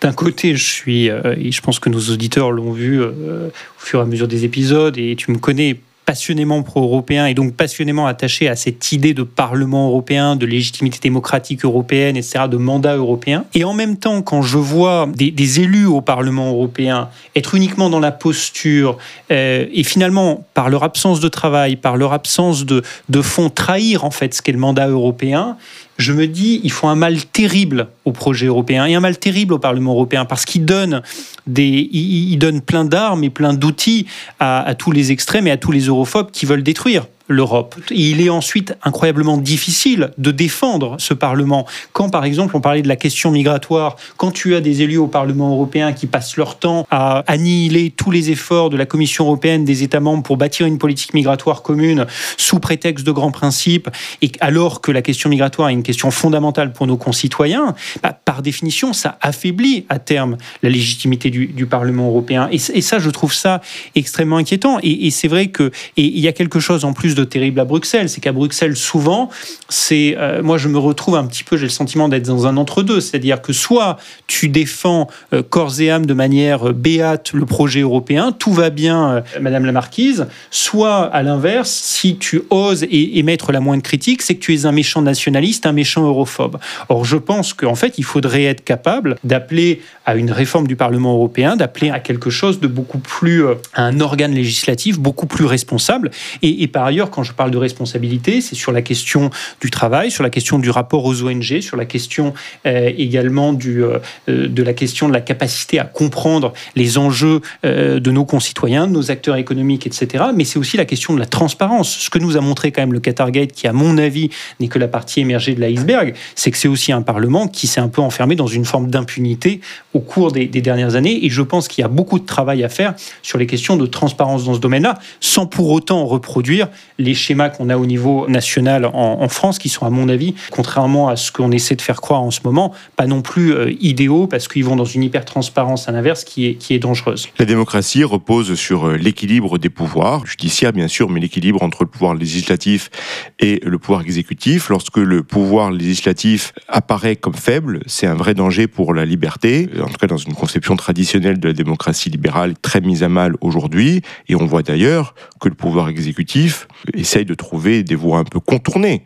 [0.00, 3.98] d'un côté, je suis, euh, et je pense que nos auditeurs l'ont vu au fur
[3.98, 5.80] et à mesure des épisodes, et tu me connais
[6.10, 11.64] passionnément pro-européen et donc passionnément attaché à cette idée de Parlement européen, de légitimité démocratique
[11.64, 13.44] européenne, etc., de mandat européen.
[13.54, 18.00] Et en même temps, quand je vois des, élus au Parlement européen être uniquement dans
[18.00, 18.98] la posture
[19.30, 24.02] euh, et finalement, par leur absence de travail, par leur absence de, de fond, trahir
[24.02, 25.58] en fait ce qu'est le mandat européen,
[26.00, 29.54] je me dis, ils font un mal terrible au projet européen et un mal terrible
[29.54, 31.02] au Parlement européen parce qu'ils donnent,
[31.46, 34.06] des, ils, donnent plein d'armes et plein d'outils
[34.38, 37.76] à, à tous les extrêmes et à tous les europhobes qui veulent détruire l'Europe.
[37.90, 41.64] Il est ensuite incroyablement difficile de défendre ce Parlement.
[41.92, 45.06] Quand, par exemple, on parlait de la question migratoire, quand tu as des élus au
[45.06, 49.64] Parlement européen qui passent leur temps à annihiler tous les efforts de la Commission européenne,
[49.64, 52.06] des États membres pour bâtir une politique migratoire commune
[52.36, 53.88] sous prétexte de grands principes,
[54.22, 58.42] et alors que la question migratoire est une question fondamentale pour nos concitoyens, bah, par
[58.42, 62.48] définition, ça affaiblit à terme la légitimité du, Parlement européen.
[62.50, 63.60] Et, ça, je trouve ça
[63.94, 64.78] extrêmement inquiétant.
[64.82, 67.64] Et, c'est vrai que et il y a quelque chose en plus de terrible à
[67.64, 69.30] Bruxelles, c'est qu'à Bruxelles, souvent,
[69.68, 72.56] c'est euh, moi je me retrouve un petit peu, j'ai le sentiment d'être dans un
[72.56, 77.46] entre-deux, c'est-à-dire que soit tu défends euh, corps et âme de manière euh, béate le
[77.46, 83.52] projet européen, tout va bien, Madame la Marquise, soit à l'inverse, si tu oses émettre
[83.52, 86.58] la moindre critique, c'est que tu es un méchant nationaliste, un méchant europhobe.
[86.88, 91.14] Or, je pense qu'en fait, il faudrait être capable d'appeler à une réforme du Parlement
[91.14, 93.44] européen, d'appeler à quelque chose de beaucoup plus,
[93.74, 96.10] à un organe législatif beaucoup plus responsable.
[96.42, 99.30] Et, et par ailleurs, quand je parle de responsabilité, c'est sur la question
[99.60, 102.34] du travail, sur la question du rapport aux ONG, sur la question
[102.66, 103.98] euh, également du, euh,
[104.28, 108.92] de la question de la capacité à comprendre les enjeux euh, de nos concitoyens, de
[108.92, 110.24] nos acteurs économiques, etc.
[110.34, 111.90] Mais c'est aussi la question de la transparence.
[111.90, 114.30] Ce que nous a montré quand même le Qatargate, qui à mon avis
[114.60, 117.80] n'est que la partie émergée de l'iceberg, c'est que c'est aussi un Parlement qui s'est
[117.80, 119.60] un peu enfermé dans une forme d'impunité
[119.94, 121.24] au cours des dernières années.
[121.24, 123.86] Et je pense qu'il y a beaucoup de travail à faire sur les questions de
[123.86, 126.68] transparence dans ce domaine-là, sans pour autant reproduire
[127.00, 131.08] les schémas qu'on a au niveau national en, France, qui sont à mon avis, contrairement
[131.08, 134.26] à ce qu'on essaie de faire croire en ce moment, pas non plus euh, idéaux,
[134.26, 137.28] parce qu'ils vont dans une hyper-transparence à l'inverse qui est, qui est dangereuse.
[137.38, 141.88] La démocratie repose sur euh, l'équilibre des pouvoirs, judiciaires bien sûr, mais l'équilibre entre le
[141.88, 142.90] pouvoir législatif
[143.38, 144.68] et le pouvoir exécutif.
[144.68, 149.86] Lorsque le pouvoir législatif apparaît comme faible, c'est un vrai danger pour la liberté, en
[149.86, 154.02] tout cas dans une conception traditionnelle de la démocratie libérale très mise à mal aujourd'hui.
[154.28, 158.40] Et on voit d'ailleurs que le pouvoir exécutif essaye de trouver des voies un peu
[158.40, 159.04] contournées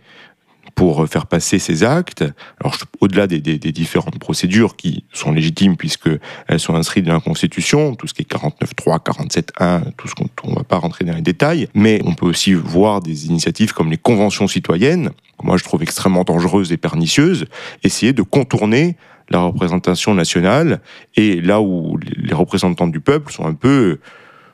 [0.74, 2.24] pour faire passer ces actes.
[2.60, 6.20] Alors, au-delà des, différentes procédures qui sont légitimes puisqu'elles
[6.58, 10.56] sont inscrites dans la Constitution, tout ce qui est 49.3, 47.1, tout ce qu'on ne
[10.56, 13.98] va pas rentrer dans les détails, mais on peut aussi voir des initiatives comme les
[13.98, 17.46] conventions citoyennes, que moi je trouve extrêmement dangereuses et pernicieuses,
[17.82, 18.96] essayer de contourner
[19.30, 20.80] la représentation nationale
[21.16, 23.98] et là où les représentants du peuple sont un peu,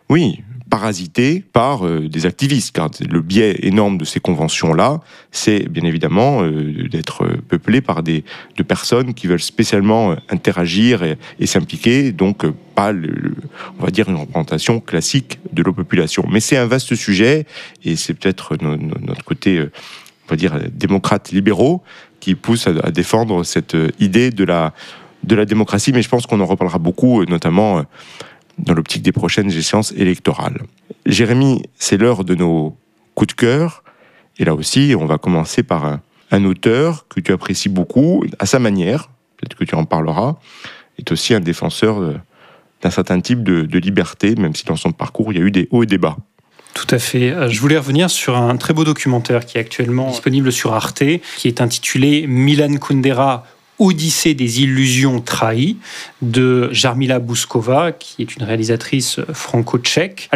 [0.08, 5.00] oui, parasité par euh, des activistes, car le biais énorme de ces conventions-là,
[5.32, 8.24] c'est bien évidemment euh, d'être peuplé par des
[8.56, 12.46] de personnes qui veulent spécialement euh, interagir et, s'impliquer, donc
[12.76, 12.92] pas,
[13.78, 16.24] on va dire, une représentation classique de la population.
[16.30, 17.44] Mais c'est un vaste sujet,
[17.84, 21.82] et c'est peut-être notre côté, on va dire, démocrate libéraux,
[22.20, 24.72] qui pousse à, à défendre cette idée de la,
[25.24, 27.84] de la démocratie, mais je pense qu'on en reparlera beaucoup, notamment
[28.64, 30.62] dans l'optique des prochaines échéances électorales.
[31.06, 32.76] Jérémy, c'est l'heure de nos
[33.14, 33.82] coups de cœur.
[34.38, 36.00] Et là aussi, on va commencer par
[36.30, 40.36] un, auteur que tu apprécies beaucoup, à sa manière, peut-être que tu en parleras,
[40.98, 42.20] est aussi un défenseur
[42.82, 45.50] d'un certain type de, de, liberté, même si dans son parcours, il y a eu
[45.50, 46.16] des hauts et des bas.
[46.74, 47.32] Tout à fait.
[47.32, 51.02] Euh, je voulais revenir sur un très beau documentaire qui est actuellement disponible sur Arte,
[51.36, 53.44] qui est intitulé Milan Kundera
[53.80, 55.78] Odyssée des illusions trahies
[56.22, 60.28] de Jarmila Bouskova, qui est une réalisatrice franco-tchèque.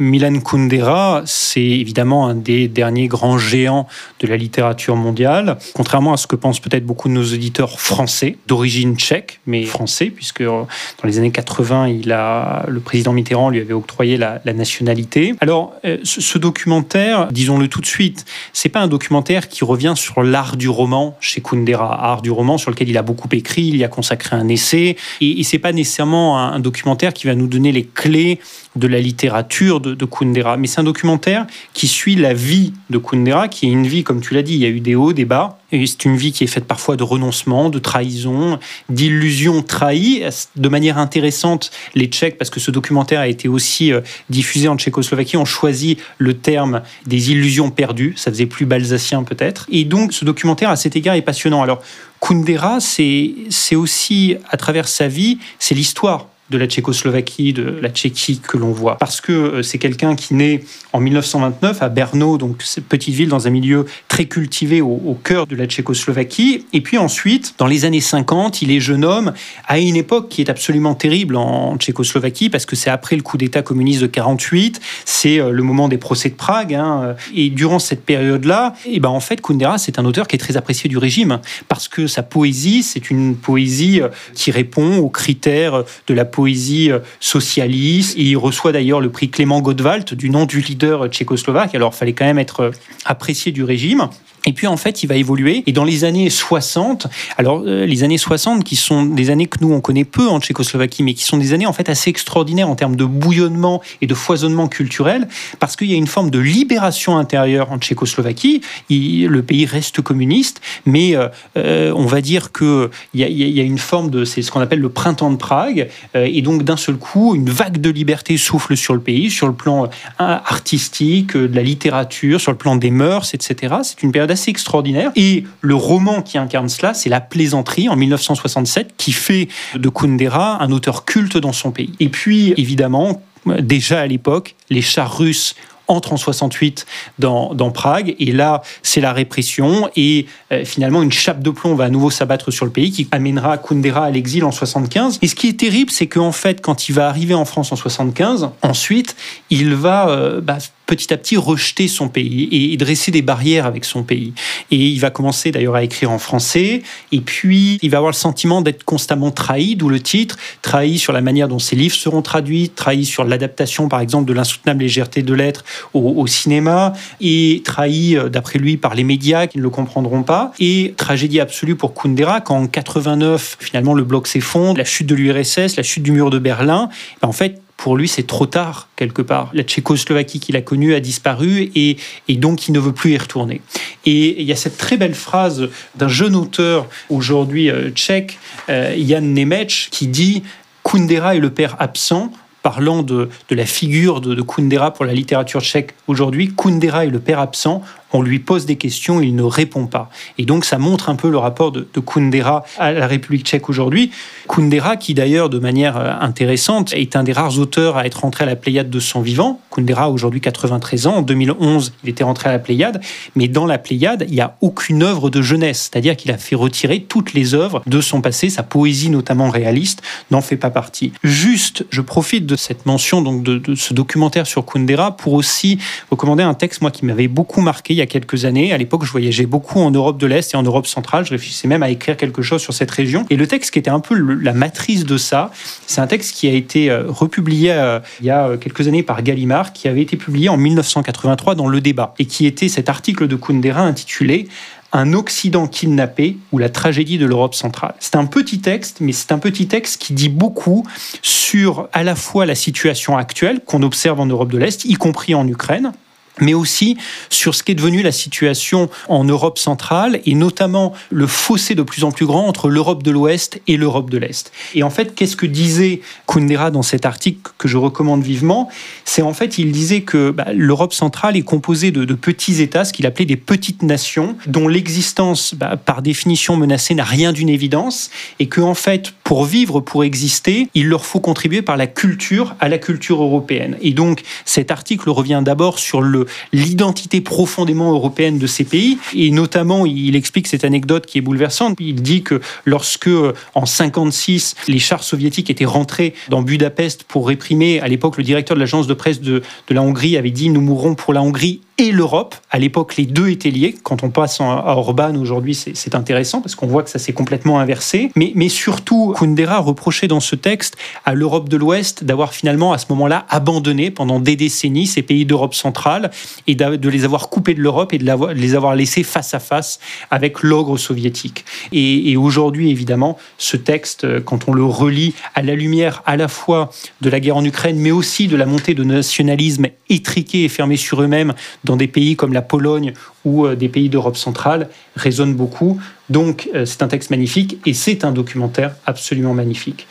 [0.00, 3.86] Milan Kundera, c'est évidemment un des derniers grands géants
[4.20, 8.38] de la littérature mondiale, contrairement à ce que pensent peut-être beaucoup de nos auditeurs français,
[8.46, 10.62] d'origine tchèque, mais français, puisque euh,
[11.02, 15.34] dans les années 80, il a, le président Mitterrand lui avait octroyé la, nationalité.
[15.40, 20.22] Alors, euh, ce, documentaire, disons-le tout de suite, c'est pas un documentaire qui revient sur
[20.22, 23.76] l'art du roman chez Kundera, art du roman sur lequel il a beaucoup écrit, il
[23.76, 27.46] y a consacré un essai, et, et c'est pas nécessairement un, documentaire qui va nous
[27.46, 28.40] donner les clés
[28.76, 33.48] de la littérature de, Kundera, mais c'est un documentaire qui suit la vie de Kundera,
[33.48, 35.24] qui est une vie, comme tu l'as dit, il y a eu des hauts, des
[35.24, 38.58] bas, et c'est une vie qui est faite parfois de renoncement, de trahison,
[38.88, 40.22] d'illusions trahies.
[40.56, 44.00] De manière intéressante, les Tchèques, parce que ce documentaire a été aussi euh,
[44.30, 48.14] diffusé en Tchécoslovaquie, ont choisi le terme des illusions perdues.
[48.16, 49.66] Ça faisait plus balsacien peut-être.
[49.70, 51.62] Et donc, ce documentaire, à cet égard, est passionnant.
[51.62, 51.82] Alors,
[52.20, 58.40] Kundera, c'est aussi, à travers sa vie, c'est l'histoire de la Tchécoslovaquie, de la Tchéquie
[58.40, 58.98] que l'on voit.
[58.98, 63.28] Parce que euh, c'est quelqu'un qui naît en 1929 à Berno, donc cette petite ville
[63.28, 66.66] dans un milieu très cultivé au, cœur de la Tchécoslovaquie.
[66.72, 69.32] Et puis ensuite, dans les années 50, il est jeune homme
[69.68, 73.36] à une époque qui est absolument terrible en Tchécoslovaquie parce que c'est après le coup
[73.36, 76.74] d'État communiste de 48, c'est euh, le moment des procès de Prague.
[76.74, 80.36] Hein, et durant cette période-là, et eh ben en fait, Kundera, c'est un auteur qui
[80.36, 84.98] est très apprécié du régime parce que sa poésie, c'est une poésie euh, qui répond
[84.98, 88.16] aux critères de la poésie euh, socialiste.
[88.16, 91.74] Il reçoit d'ailleurs le prix Clément Godwald du nom du leader tchécoslovaque.
[91.74, 92.72] Alors, il fallait quand même être
[93.04, 94.08] apprécié du régime.
[94.46, 95.62] Et puis en fait, il va évoluer.
[95.66, 99.58] Et dans les années 60, alors euh, les années 60 qui sont des années que
[99.60, 102.68] nous on connaît peu en Tchécoslovaquie, mais qui sont des années en fait assez extraordinaires
[102.68, 105.28] en termes de bouillonnement et de foisonnement culturel,
[105.58, 108.62] parce qu'il y a une forme de libération intérieure en Tchécoslovaquie.
[108.88, 111.28] le pays reste communiste, mais euh,
[111.58, 114.80] euh, on va dire que il y, a, une forme de, c'est ce qu'on appelle
[114.80, 118.94] le printemps de Prague, et donc d'un seul coup, une vague de liberté souffle sur
[118.94, 119.88] le pays, sur le plan
[120.18, 123.74] artistique, de la littérature, sur le plan des mœurs, etc.
[123.82, 125.12] C'est une période assez extraordinaire.
[125.16, 130.62] Et le roman qui incarne cela, c'est La plaisanterie en 1967, qui fait de Kundera
[130.62, 131.92] un auteur culte dans son pays.
[132.00, 135.54] Et puis, évidemment, déjà à l'époque, les chars russes
[135.90, 136.86] entre en 68
[137.18, 138.14] dans, dans Prague.
[138.18, 139.90] Et là, c'est la répression.
[139.96, 143.08] Et euh, finalement, une chape de plomb va à nouveau s'abattre sur le pays qui
[143.10, 145.18] amènera Kundera à l'exil en 75.
[145.20, 147.76] Et ce qui est terrible, c'est qu'en fait, quand il va arriver en France en
[147.76, 149.16] 75, ensuite,
[149.50, 150.58] il va euh, bah,
[150.90, 154.32] petit à petit rejeter son pays et dresser des barrières avec son pays.
[154.72, 156.82] Et il va commencer d'ailleurs à écrire en français,
[157.12, 161.12] et puis il va avoir le sentiment d'être constamment trahi, d'où le titre, trahi sur
[161.12, 165.22] la manière dont ses livres seront traduits, trahi sur l'adaptation par exemple de l'insoutenable légèreté
[165.22, 165.64] de l'être
[165.94, 170.50] au, cinéma, et trahi euh, d'après lui par les médias qui ne le comprendront pas,
[170.58, 175.14] et tragédie absolue pour Kundera quand en 89 finalement le bloc s'effondre, la chute de
[175.14, 176.88] l'URSS, la chute du mur de Berlin,
[177.22, 179.48] ben, en fait pour lui, c'est trop tard, quelque part.
[179.54, 181.96] La Tchécoslovaquie qu'il a connue a disparu et,
[182.28, 183.62] donc il ne veut plus y retourner.
[184.04, 188.94] Et il y a cette très belle phrase d'un jeune auteur, aujourd'hui euh, tchèque, euh,
[188.98, 190.42] Jan Nemec, qui dit
[190.84, 192.30] Kundera est le père absent
[192.62, 197.20] parlant de, la figure de, de, Kundera pour la littérature tchèque aujourd'hui, Kundera est le
[197.20, 200.10] père absent on lui pose des questions, il ne répond pas.
[200.38, 204.10] Et donc ça montre un peu le rapport de, Kundera à la République tchèque aujourd'hui.
[204.48, 208.44] Kundera, qui d'ailleurs de manière euh, intéressante est un des rares auteurs à être rentré
[208.44, 209.60] à la Pléiade de son vivant.
[209.70, 211.16] Kundera aujourd'hui 93 ans.
[211.16, 213.00] En 2011, il était rentré à la Pléiade.
[213.36, 215.90] Mais dans la Pléiade, il n'y a aucune œuvre de jeunesse.
[215.90, 218.50] C'est-à-dire qu'il a fait retirer toutes les œuvres de son passé.
[218.50, 221.12] Sa poésie, notamment réaliste, n'en fait pas partie.
[221.22, 225.78] Juste, je profite de cette mention donc de, de ce documentaire sur Kundera pour aussi
[226.10, 228.72] recommander un texte, moi, qui m'avait beaucoup marqué y a quelques années.
[228.72, 231.24] À l'époque, je voyageais beaucoup en Europe de l'Est et en Europe centrale.
[231.24, 233.26] Je réfléchissais même à écrire quelque chose sur cette région.
[233.30, 235.50] Et le texte qui était un peu la matrice de ça,
[235.86, 239.02] c'est un texte qui a été euh, republié euh, il y a euh, quelques années
[239.02, 242.88] par Gallimard, qui avait été publié en 1983 dans Le Débat, et qui était cet
[242.88, 244.48] article de Kundera intitulé
[244.92, 247.94] un Occident kidnappé ou la tragédie de l'Europe centrale.
[248.00, 250.84] C'est un petit texte, mais c'est un petit texte qui dit beaucoup
[251.22, 255.34] sur à la fois la situation actuelle qu'on observe en Europe de l'Est, y compris
[255.34, 255.92] en Ukraine,
[256.40, 256.96] mais aussi
[257.28, 262.04] sur ce qu'est devenu la situation en Europe centrale et notamment le fossé de plus
[262.04, 264.52] en plus grand entre l'Europe de l'Ouest et l'Europe de l'Est.
[264.74, 268.68] Et en fait, qu'est-ce que disait Kundera dans cet article que je recommande vivement?
[269.04, 272.92] C'est en fait, il disait que bah, l'Europe centrale est composée de, petits États, ce
[272.92, 278.10] qu'il appelait des petites nations, dont l'existence, bah, par définition menacée, n'a rien d'une évidence,
[278.38, 282.54] et que en fait, pour vivre, pour exister, il leur faut contribuer par la culture
[282.60, 283.76] à la culture européenne.
[283.80, 288.98] Et donc, cet article revient d'abord sur le l'identité profondément européenne de ces pays.
[289.14, 291.76] Et notamment, il explique cette anecdote qui est bouleversante.
[291.80, 293.10] Il dit que lorsque,
[293.54, 298.56] en 56, les chars soviétiques étaient rentrés dans Budapest pour réprimer, à l'époque, le directeur
[298.56, 301.60] de l'agence de presse de, de la Hongrie avait dit Nous mourrons pour la Hongrie
[301.80, 302.34] et l'Europe.
[302.50, 303.74] À l'époque, les deux étaient liés.
[303.82, 307.58] Quand on passe à Orban aujourd'hui, c'est intéressant parce qu'on voit que ça s'est complètement
[307.58, 308.10] inversé.
[308.16, 310.76] Mais, mais surtout, Kundera reprochait dans ce texte
[311.06, 315.24] à l'Europe de l'Ouest d'avoir finalement, à ce moment-là, abandonné pendant des décennies ces pays
[315.24, 316.10] d'Europe centrale
[316.46, 319.80] et de les avoir coupés de l'Europe et de les avoir laissés face à face
[320.10, 321.44] avec l'ogre soviétique.
[321.72, 326.28] Et, et aujourd'hui, évidemment, ce texte, quand on le relit à la lumière à la
[326.28, 330.48] fois de la guerre en Ukraine, mais aussi de la montée de nationalisme étriqué et
[330.48, 332.92] fermé sur eux-mêmes dans des pays comme la Pologne
[333.24, 335.80] ou euh, des pays d'Europe centrale résonne beaucoup.
[336.08, 339.86] Donc euh, c'est un texte magnifique et c'est un documentaire absolument magnifique.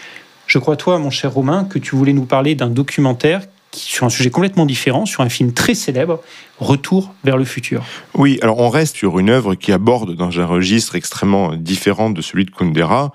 [0.47, 3.41] Je crois, toi, mon cher Romain, que tu voulais nous parler d'un documentaire
[3.73, 6.21] sur un sujet complètement différent, sur un film très célèbre,
[6.59, 7.85] Retour vers le futur.
[8.15, 12.21] Oui, alors on reste sur une œuvre qui aborde dans un registre extrêmement différent de
[12.21, 13.13] celui de Kundera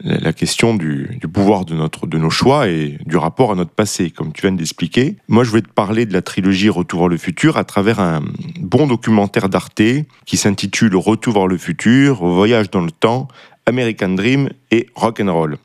[0.00, 4.10] la question du, pouvoir de, notre, de nos choix et du rapport à notre passé,
[4.10, 5.16] comme tu viens de l'expliquer.
[5.28, 8.22] Moi, je voulais te parler de la trilogie Retour vers le futur à travers un
[8.60, 9.82] bon documentaire d'Arte
[10.26, 13.28] qui s'intitule Retour vers le futur, Voyage dans le temps,
[13.66, 15.58] American Dream et Rock and Roll.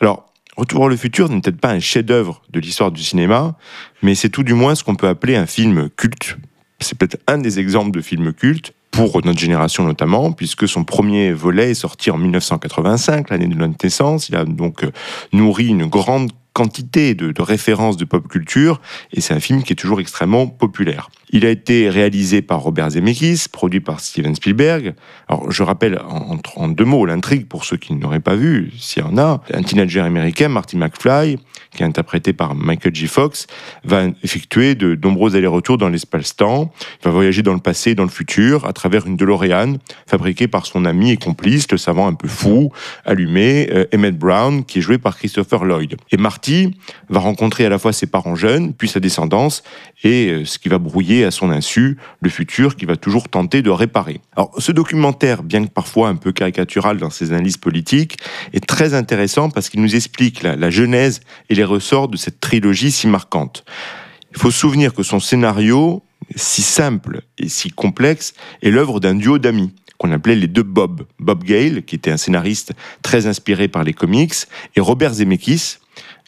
[0.00, 0.26] Alors,
[0.56, 3.56] Retour vers le futur n'est peut-être pas un chef-d'œuvre de l'histoire du cinéma,
[4.02, 6.38] mais c'est tout du moins ce qu'on peut appeler un film culte.
[6.80, 11.32] C'est peut-être un des exemples de films cultes pour notre génération notamment, puisque son premier
[11.32, 14.30] volet est sorti en 1985, l'année de notre naissance.
[14.30, 14.90] Il a donc euh,
[15.34, 18.80] nourri une grande quantité de, références de pop culture,
[19.12, 21.10] et c'est un film qui est toujours extrêmement populaire.
[21.28, 24.94] Il a été réalisé par Robert Zemeckis, produit par Steven Spielberg.
[25.28, 26.00] Alors, je rappelle
[26.56, 29.42] en, deux mots l'intrigue pour ceux qui n'auraient pas vu, s'il y en a.
[29.52, 31.38] Un teenager américain, Marty McFly,
[31.74, 33.06] qui est interprété par Michael J.
[33.06, 33.48] Fox,
[33.84, 36.72] va effectuer de nombreux allers-retours dans l'espace-temps.
[37.02, 39.74] Il va voyager dans le passé et dans le futur à travers une DeLorean
[40.06, 42.72] fabriquée par son ami et complice, le savant un peu fou,
[43.04, 45.96] allumé, euh, Emmett Brown, qui est joué par Christopher Lloyd.
[46.12, 46.45] Et Marty
[47.08, 49.62] va rencontrer à la fois ses parents jeunes, puis sa descendance,
[50.02, 53.62] et euh, ce qui va brouiller à son insu le futur qu'il va toujours tenter
[53.62, 54.20] de réparer.
[54.36, 58.18] Alors, ce documentaire, bien que parfois un peu caricatural dans ses analyses politiques,
[58.52, 62.40] est très intéressant parce qu'il nous explique la, la genèse et les ressorts de cette
[62.40, 63.64] trilogie si marquante.
[64.32, 66.02] Il faut se souvenir que son scénario,
[66.34, 71.06] si simple et si complexe, est l'œuvre d'un duo d'amis qu'on appelait les deux Bob.
[71.18, 72.72] Bob Gale, qui était un scénariste
[73.02, 74.34] très inspiré par les comics,
[74.74, 75.78] et Robert Zemeckis,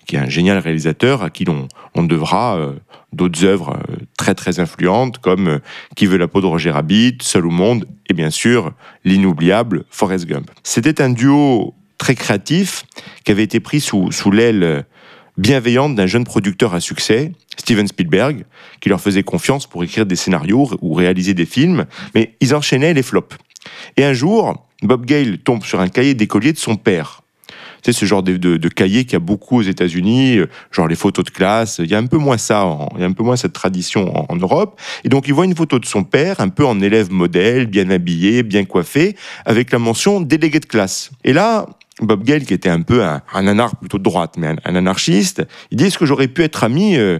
[0.08, 2.72] qui est un génial réalisateur à qui l'on on devra euh,
[3.12, 5.58] d'autres œuvres euh, très très influentes comme euh,
[5.94, 8.72] Qui veut la peau de Roger Rabbit, Seul au monde et bien sûr
[9.04, 10.50] l'inoubliable Forrest Gump.
[10.64, 12.84] C'était un duo très créatif
[13.24, 14.84] qui avait été pris sous, sous l'aile
[15.36, 18.44] bienveillante d'un jeune producteur à succès, Steven Spielberg,
[18.80, 22.94] qui leur faisait confiance pour écrire des scénarios ou réaliser des films, mais ils enchaînaient
[22.94, 23.36] les flops.
[23.96, 27.22] Et un jour, Bob Gale tombe sur un cahier d'écolier de son père.
[27.84, 31.24] C'est ce genre de, de, cahier qu'il y a beaucoup aux États-Unis, genre les photos
[31.24, 31.78] de classe.
[31.78, 34.30] Il y a un peu moins ça, il y a un peu moins cette tradition
[34.30, 34.80] en, Europe.
[35.04, 37.90] Et donc il voit une photo de son père, un peu en élève modèle, bien
[37.90, 41.10] habillé, bien coiffé, avec la mention délégué de classe.
[41.24, 41.66] Et là,
[42.00, 45.78] Bob Gale, qui était un peu un, anarche plutôt de droite, mais un, anarchiste, il
[45.78, 47.18] dit est-ce que j'aurais pu être ami euh,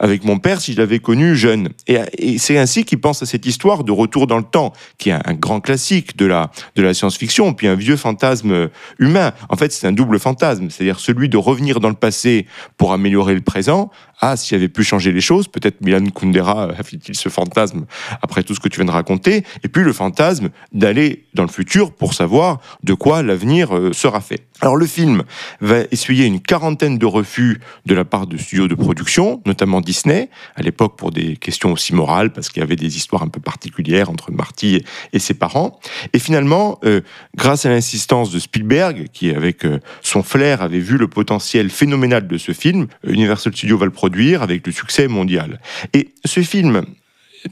[0.00, 1.68] avec mon père si je l'avais connu jeune.
[1.86, 5.12] Et, c'est ainsi qu'il pense à cette histoire de retour dans le temps, qui est
[5.12, 9.32] un, grand classique de la, de la science-fiction, puis un vieux fantasme humain.
[9.48, 12.46] En fait, c'est un double fantasme, c'est-à-dire celui de revenir dans le passé
[12.76, 13.90] pour améliorer le présent.
[14.20, 17.86] Ah, s'il avait pu changer les choses, peut-être Milan Kundera avait-il ce fantasme
[18.20, 19.44] après tout ce que tu viens de raconter.
[19.64, 24.20] Et puis le fantasme d'aller dans le futur pour savoir de quoi l'avenir euh, sera
[24.20, 24.46] fait.
[24.60, 25.22] Alors le film
[25.62, 30.28] va essuyer une quarantaine de refus de la part de studios de production, notamment Disney,
[30.54, 33.40] à l'époque pour des questions aussi morales, parce qu'il y avait des histoires un peu
[33.40, 34.82] particulières entre Marty
[35.14, 35.80] et, ses parents.
[36.12, 37.00] Et finalement, euh,
[37.36, 42.28] grâce à l'insistance de Spielberg, qui avec euh, son flair avait vu le potentiel phénoménal
[42.28, 44.09] de ce film, Universal Studios va le produire
[44.40, 45.60] avec le succès mondial.
[45.94, 46.84] Et ce film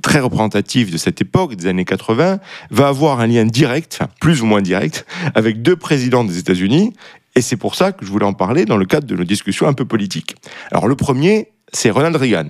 [0.03, 2.41] très représentatif de cette époque, des années 80,
[2.71, 6.93] va avoir un lien direct, plus ou moins direct, avec deux présidents des États-Unis.
[7.35, 9.67] Et c'est pour ça que je voulais en parler dans le cadre de nos discussions
[9.67, 10.37] un peu politiques.
[10.71, 12.49] Alors le premier, c'est Ronald Reagan.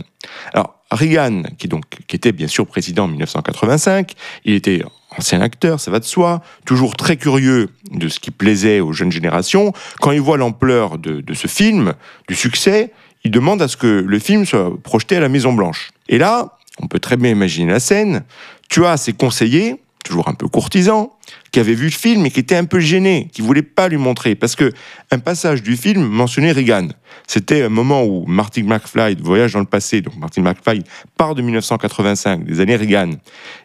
[0.53, 4.13] Alors Reagan, qui, donc, qui était bien sûr président en 1985,
[4.45, 4.83] il était
[5.17, 9.13] ancien acteur, ça va de soi, toujours très curieux de ce qui plaisait aux jeunes
[9.13, 9.73] générations.
[10.01, 11.95] Quand il voit l'ampleur de, de ce film,
[12.29, 12.93] du succès,
[13.25, 15.91] il demande à ce que le film soit projeté à la Maison Blanche.
[16.09, 18.25] Et là, on peut très bien imaginer la scène.
[18.69, 21.11] Tu as ses conseillers, toujours un peu courtisans,
[21.51, 23.97] qui avaient vu le film et qui étaient un peu gênés, qui voulaient pas lui
[23.97, 24.73] montrer, parce que
[25.11, 26.89] un passage du film mentionnait Reagan.
[27.27, 30.83] C'était un moment où Martin McFly voyage dans le passé, donc Martin McFly
[31.17, 33.11] part de 1985, des années Reagan,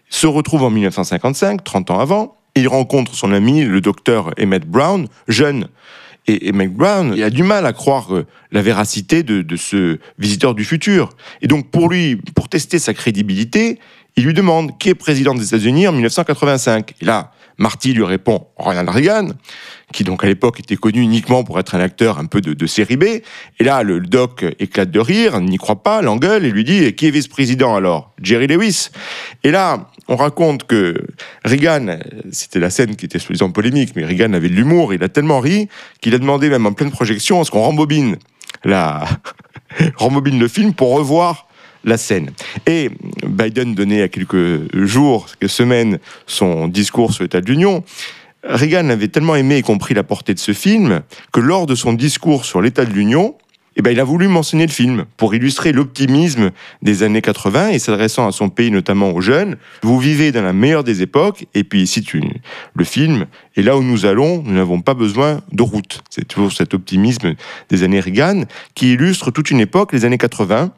[0.10, 5.08] se retrouve en 1955, 30 ans avant, il rencontre son ami, le docteur Emmett Brown,
[5.28, 5.68] jeune,
[6.28, 10.00] et, et McBrown, il a du mal à croire euh, la véracité de, de, ce
[10.20, 11.10] visiteur du futur.
[11.42, 13.80] Et donc, pour lui, pour tester sa crédibilité,
[14.16, 16.94] il lui demande qui est président des États-Unis en 1985.
[17.02, 19.30] Et là, Marty lui répond Ronald Reagan,
[19.92, 22.98] qui donc à l'époque était connu uniquement pour être un acteur un peu de, série
[22.98, 23.04] B.
[23.04, 27.08] Et là, le doc éclate de rire, n'y croit pas, l'engueule et lui dit Qui
[27.08, 28.14] est vice-président alors?
[28.22, 28.90] Jerry Lewis.
[29.44, 30.96] Et là, on raconte que
[31.46, 32.00] Reagan,
[32.32, 35.40] c'était la scène qui était soi-disant polémique, mais Reagan avait de l'humour, il a tellement
[35.40, 35.68] ri
[36.02, 37.64] qu'il a demandé même en pleine projection à ce qu'on
[38.64, 39.08] la
[39.96, 41.48] rembobine le film pour revoir
[41.84, 42.32] la scène.
[42.66, 42.90] Et
[43.28, 47.84] Biden donnait à quelques jours, quelques semaines, son discours sur l'état de l'Union.
[48.44, 51.94] Reagan avait tellement aimé et compris la portée de ce film que lors de son
[51.94, 53.36] discours sur l'état de l'Union,
[53.76, 57.80] eh ben, il a voulu mentionner le film pour illustrer l'optimisme des années 80 et
[57.80, 59.58] s'adressant à son pays, notamment aux jeunes.
[59.82, 62.22] Vous vivez dans la meilleure des époques, et puis ici, tu,
[62.76, 63.26] le film,
[63.56, 66.04] et là où nous allons, nous n'avons pas besoin de route.
[66.10, 67.34] C'est toujours cet optimisme
[67.70, 68.44] des années Reagan
[68.76, 70.72] qui illustre toute une époque, les années 80,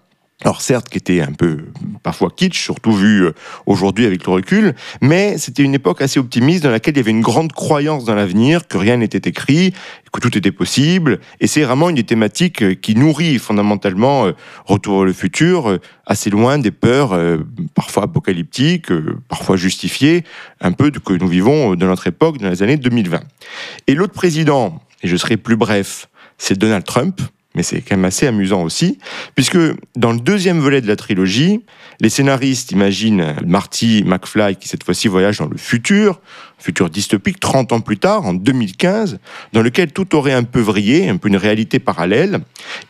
[0.43, 1.65] alors certes, qui était un peu
[2.03, 3.31] parfois kitsch, surtout vu euh,
[3.65, 7.11] aujourd'hui avec le recul, mais c'était une époque assez optimiste dans laquelle il y avait
[7.11, 9.73] une grande croyance dans l'avenir, que rien n'était écrit,
[10.11, 14.33] que tout était possible, et c'est vraiment une thématique euh, qui nourrit fondamentalement euh,
[14.65, 17.17] Retour vers le futur, assez loin des peurs
[17.73, 18.91] parfois apocalyptiques,
[19.27, 20.23] parfois justifiées,
[20.59, 23.21] un peu de que nous vivons dans notre époque, dans les années 2020.
[23.87, 27.21] Et l'autre président, et je serai plus bref, c'est Donald Trump,
[27.55, 28.99] mais c'est quand même assez amusant aussi,
[29.33, 29.57] puisque
[29.95, 31.61] dans le deuxième volet de la trilogie,
[32.01, 36.19] les scénaristes imaginent Marty McFly qui cette fois-ci voyage dans le futur,
[36.57, 39.19] futur dystopique, 30 ans plus tard, en 2015,
[39.53, 42.39] dans lequel tout aurait un peu vrillé, un peu une réalité parallèle,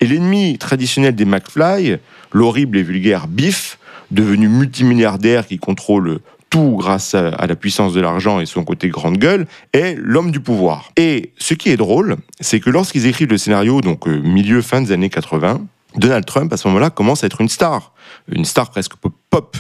[0.02, 1.98] et l'ennemi traditionnel des McFly,
[2.34, 3.78] l'horrible et vulgaire Biff,
[4.12, 6.20] devenu multimilliardaire qui contrôle
[6.56, 10.92] grâce à, la puissance de l'argent et son côté grande gueule, est l'homme du pouvoir.
[10.98, 14.82] Et ce qui est drôle, c'est que lorsqu'ils écrivent le scénario, donc euh, milieu, fin
[14.82, 15.62] des années 80,
[15.98, 17.94] Donald Trump, à ce moment-là, commence à être une star,
[18.32, 18.94] une star presque
[19.30, 19.58] pop,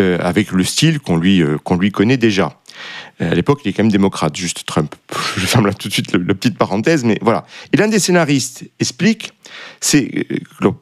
[0.00, 2.58] euh, avec le style qu'on lui, euh, qu'on lui connaît déjà.
[3.20, 4.94] à l'époque, il est quand même démocrate, juste Trump.
[5.36, 7.44] Je ferme là tout de suite la petite parenthèse, mais voilà.
[7.72, 9.32] Et l'un des scénaristes explique,
[9.80, 10.26] c'est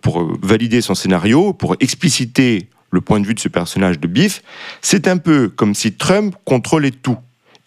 [0.02, 4.42] pour valider son scénario, pour expliciter le point de vue de ce personnage de Biff,
[4.80, 7.18] c'est un peu comme si Trump contrôlait tout.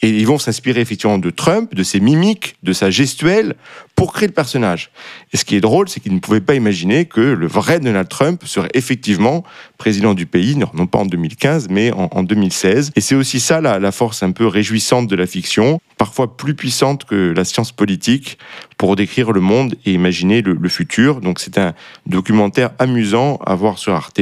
[0.02, 3.56] Et ils vont s'inspirer effectivement de Trump, de ses mimiques, de sa gestuelle,
[3.96, 4.92] pour créer le personnage.
[5.34, 8.08] Et ce qui est drôle, c'est qu'ils ne pouvaient pas imaginer que le vrai Donald
[8.08, 9.44] Trump serait effectivement
[9.78, 12.92] président du pays, non pas en 2015, mais en, 2016.
[12.96, 17.04] Et c'est aussi ça la, force un peu réjouissante de la fiction, parfois plus puissante
[17.04, 18.38] que la science politique,
[18.78, 21.20] pour décrire le monde et imaginer le futur.
[21.20, 21.74] Donc c'est un
[22.06, 24.22] documentaire amusant à voir sur Arte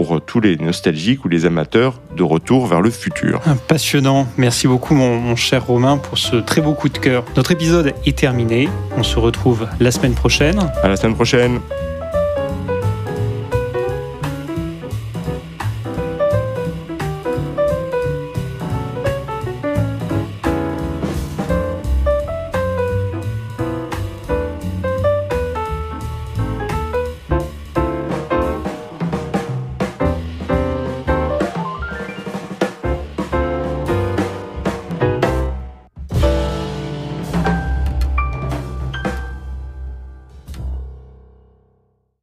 [0.00, 3.42] pour euh, tous les nostalgiques ou les amateurs de retour vers le futur.
[3.68, 4.26] Passionnant.
[4.38, 7.22] Merci beaucoup, mon, cher Romain, pour ce très beau coup de cœur.
[7.36, 8.70] Notre épisode est terminé.
[8.96, 10.58] On se retrouve la semaine prochaine.
[10.82, 11.60] À la semaine prochaine.